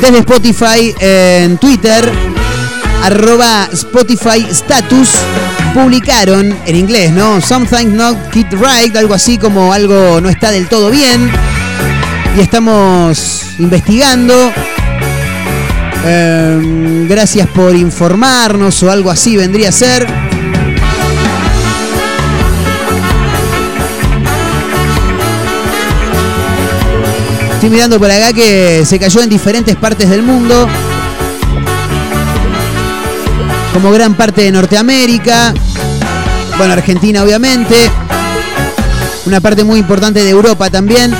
[0.00, 2.10] Desde Spotify en Twitter,
[3.04, 5.10] arroba Spotify Status,
[5.72, 7.40] publicaron en inglés, ¿no?
[7.40, 11.30] Something not quite right, algo así como algo no está del todo bien.
[12.36, 14.52] Y estamos investigando.
[16.04, 20.06] Eh, gracias por informarnos o algo así vendría a ser.
[27.54, 30.68] Estoy mirando por acá que se cayó en diferentes partes del mundo.
[33.72, 35.52] Como gran parte de Norteamérica.
[36.56, 37.74] Bueno, Argentina obviamente.
[39.26, 41.12] Una parte muy importante de Europa también.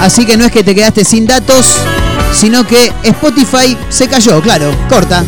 [0.00, 1.74] Así que no es que te quedaste sin datos,
[2.32, 5.24] sino que Spotify se cayó, claro, corta.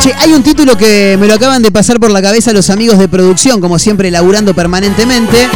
[0.00, 2.98] Che, hay un título que me lo acaban de pasar por la cabeza los amigos
[2.98, 5.48] de producción, como siempre laburando permanentemente.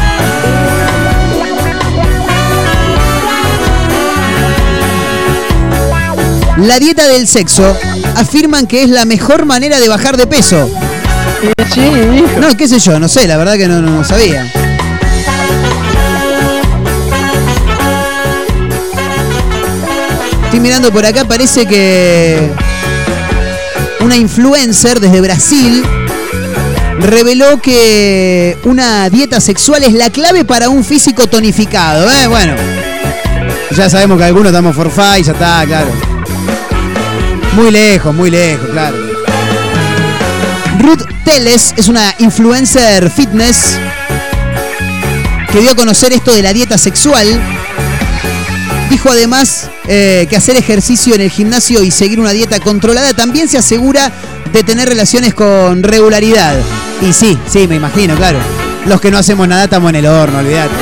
[6.58, 7.74] La dieta del sexo
[8.16, 10.70] afirman que es la mejor manera de bajar de peso.
[12.38, 14.69] No, qué sé yo, no sé, la verdad que no, no, no sabía.
[20.50, 22.50] Estoy mirando por acá, parece que
[24.00, 25.84] una influencer desde Brasil
[26.98, 32.10] reveló que una dieta sexual es la clave para un físico tonificado.
[32.10, 32.26] ¿eh?
[32.26, 32.54] Bueno,
[33.76, 35.92] ya sabemos que algunos estamos forfait, ya está, claro.
[37.52, 38.96] Muy lejos, muy lejos, claro.
[40.80, 43.78] Ruth Teles es una influencer fitness
[45.52, 47.40] que dio a conocer esto de la dieta sexual.
[48.90, 53.48] Dijo además eh, que hacer ejercicio en el gimnasio y seguir una dieta controlada también
[53.48, 54.12] se asegura
[54.52, 56.58] de tener relaciones con regularidad.
[57.00, 58.40] Y sí, sí, me imagino, claro.
[58.86, 60.74] Los que no hacemos nada estamos en el horno, olvídate.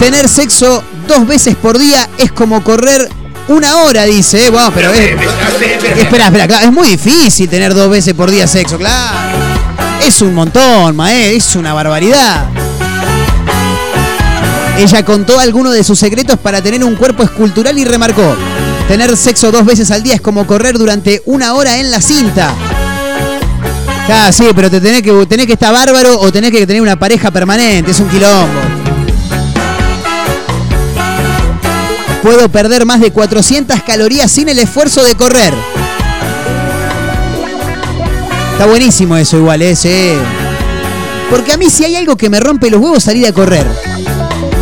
[0.00, 3.08] Tener sexo dos veces por día es como correr
[3.48, 4.46] una hora, dice.
[4.46, 4.50] ¿eh?
[4.50, 5.10] Bueno, pero es,
[5.98, 9.38] espera, espera, claro, es muy difícil tener dos veces por día sexo, claro.
[10.02, 12.51] Es un montón, Mae, es una barbaridad.
[14.78, 18.34] Ella contó algunos de sus secretos para tener un cuerpo escultural y remarcó,
[18.88, 22.54] tener sexo dos veces al día es como correr durante una hora en la cinta.
[24.08, 26.98] Ah, sí, pero te tenés que, tenés que estar bárbaro o tenés que tener una
[26.98, 28.60] pareja permanente, es un quilombo.
[32.22, 35.52] Puedo perder más de 400 calorías sin el esfuerzo de correr.
[38.52, 39.74] Está buenísimo eso igual, ¿eh?
[39.74, 40.12] Sí.
[41.30, 43.66] Porque a mí si hay algo que me rompe los huevos salir a correr.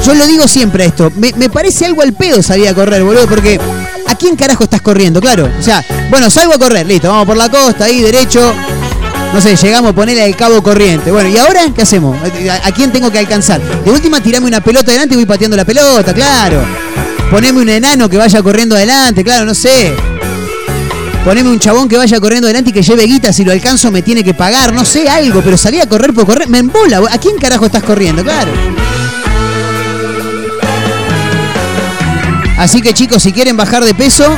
[0.04, 1.12] Yo lo digo siempre esto.
[1.16, 3.60] Me, me parece algo al pedo salir a correr, boludo, porque
[4.06, 5.20] ¿a quién carajo estás corriendo?
[5.20, 5.48] Claro.
[5.58, 8.54] O sea, bueno, salgo a correr, listo, vamos por la costa, ahí derecho.
[9.32, 11.12] No sé, llegamos a ponerle al cabo corriente.
[11.12, 12.16] Bueno, ¿y ahora qué hacemos?
[12.64, 13.60] ¿A, quién tengo que alcanzar?
[13.84, 16.60] De última, tirame una pelota adelante y voy pateando la pelota, claro.
[17.30, 19.94] Poneme un enano que vaya corriendo adelante, claro, no sé.
[21.24, 24.02] Poneme un chabón que vaya corriendo adelante y que lleve guita, si lo alcanzo me
[24.02, 27.18] tiene que pagar, no sé, algo, pero salí a correr por correr, me embola, ¿a
[27.18, 28.24] quién carajo estás corriendo?
[28.24, 28.50] Claro.
[32.60, 34.36] Así que chicos, si quieren bajar de peso,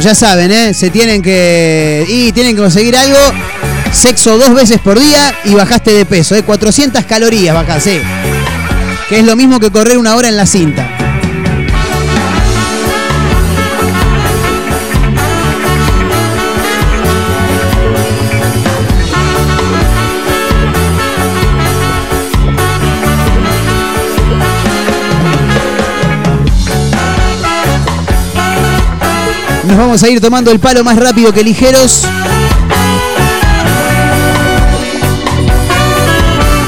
[0.00, 0.74] ya saben, ¿eh?
[0.74, 2.06] Se tienen que.
[2.08, 3.18] Y tienen que conseguir algo.
[3.92, 6.44] Sexo dos veces por día y bajaste de peso, ¿eh?
[6.44, 8.00] 400 calorías bajás, ¿eh?
[9.08, 11.09] Que es lo mismo que correr una hora en la cinta.
[29.70, 32.02] Nos vamos a ir tomando el palo más rápido que ligeros.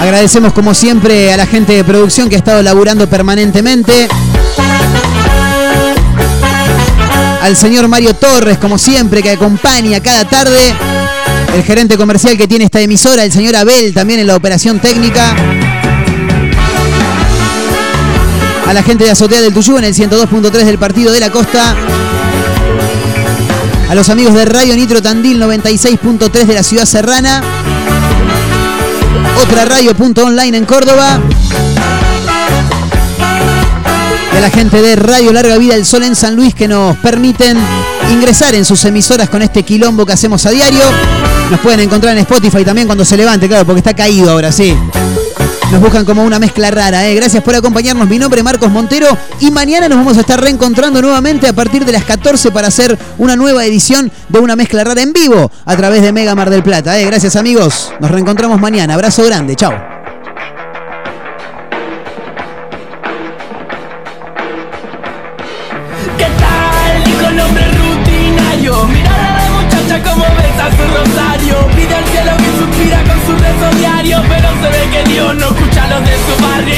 [0.01, 4.07] Agradecemos como siempre a la gente de producción que ha estado laburando permanentemente.
[7.43, 10.61] Al señor Mario Torres, como siempre, que acompaña cada tarde.
[11.57, 15.35] El gerente comercial que tiene esta emisora, el señor Abel, también en la operación técnica.
[18.65, 21.74] A la gente de Azotea del Tuyú en el 102.3 del Partido de la Costa.
[23.93, 27.43] A los amigos de Radio Nitro Tandil 96.3 de la Ciudad Serrana.
[29.43, 31.20] Otra radio.online en Córdoba.
[34.32, 36.97] Y a la gente de Radio Larga Vida del Sol en San Luis que nos
[36.97, 37.59] permiten
[38.10, 40.85] ingresar en sus emisoras con este quilombo que hacemos a diario.
[41.51, 44.74] Nos pueden encontrar en Spotify también cuando se levante, claro, porque está caído ahora, sí.
[45.73, 47.15] Nos buscan como una mezcla rara, ¿eh?
[47.15, 48.07] Gracias por acompañarnos.
[48.07, 49.07] Mi nombre es Marcos Montero
[49.40, 52.99] y mañana nos vamos a estar reencontrando nuevamente a partir de las 14 para hacer
[53.16, 56.62] una nueva edición de una mezcla rara en vivo a través de Mega Mar del
[56.62, 57.01] Plata.
[57.01, 57.07] ¿eh?
[57.07, 57.90] Gracias amigos.
[58.01, 58.93] Nos reencontramos mañana.
[58.93, 59.57] Abrazo grande.
[59.57, 59.91] Chao.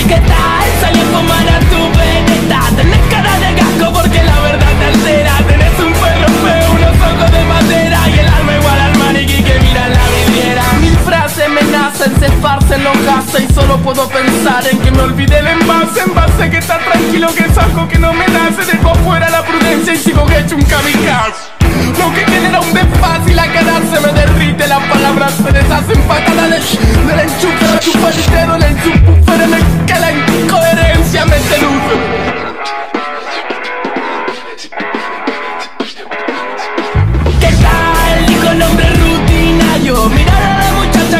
[0.07, 0.67] Qué tal?
[0.81, 2.61] Salió a fumar a tu veneta.
[2.77, 5.35] Tenés cara de gasco porque la verdad te altera.
[5.49, 9.61] Tenés un perro feo, unos ojos de madera Y el alma igual al maniquí que
[9.61, 10.63] mira en la vidriera.
[10.81, 15.03] Mil frases me nacen, se esparcen los gases Y solo puedo pensar en que me
[15.03, 16.01] olvide el envase.
[16.01, 18.65] Envase que está tranquilo que es algo que no me nace.
[18.71, 21.64] Dejo fuera la prudencia y sigo hecho un kamikaze
[21.99, 26.01] lo que genera un desfase y la cara se me derrite Las palabras se deshacen
[26.03, 32.34] patadas del, enchufe chupa el dedo en el En el que la incoherencia me seduce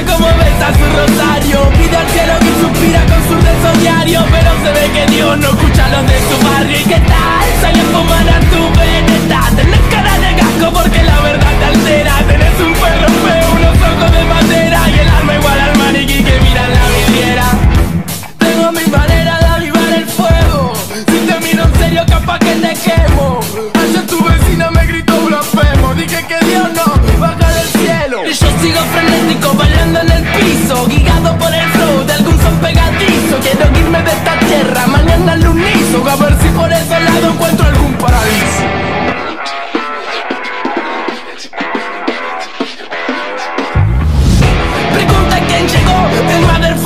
[0.06, 1.59] como besa su rosario.
[1.78, 4.20] Pide al cielo que suspira con su rezo diario.
[4.31, 6.78] Pero se ve que Dios no escucha a los de su barrio.
[6.78, 7.47] ¿Y qué tal?
[7.60, 9.40] Salió a fumar a tu veneta.
[9.56, 12.14] Tenés cara de gasco porque la verdad te altera.
[12.28, 14.73] Tenés un perro feo, unos ojos de madera
[29.44, 33.38] frenético bailando en el piso Guiado por el flow de algún son pegadizo.
[33.42, 37.66] Quiero irme de esta tierra mañana al unizo A ver si por ese lado encuentro
[37.66, 38.64] algún paraíso.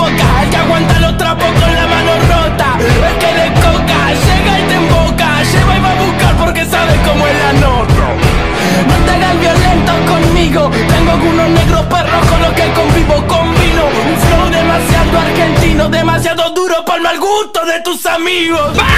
[0.08, 4.62] El que aguanta los trapos con la mano rota El que le coca, llega y
[4.68, 7.94] te emboca Lleva y va a buscar porque sabe cómo es la nota.
[8.88, 11.47] No te hagas violento conmigo Tengo algunos
[12.58, 17.80] que convivo con vino Un flow demasiado argentino, demasiado duro para el mal gusto de
[17.82, 18.88] tus amigos ¡Vamos!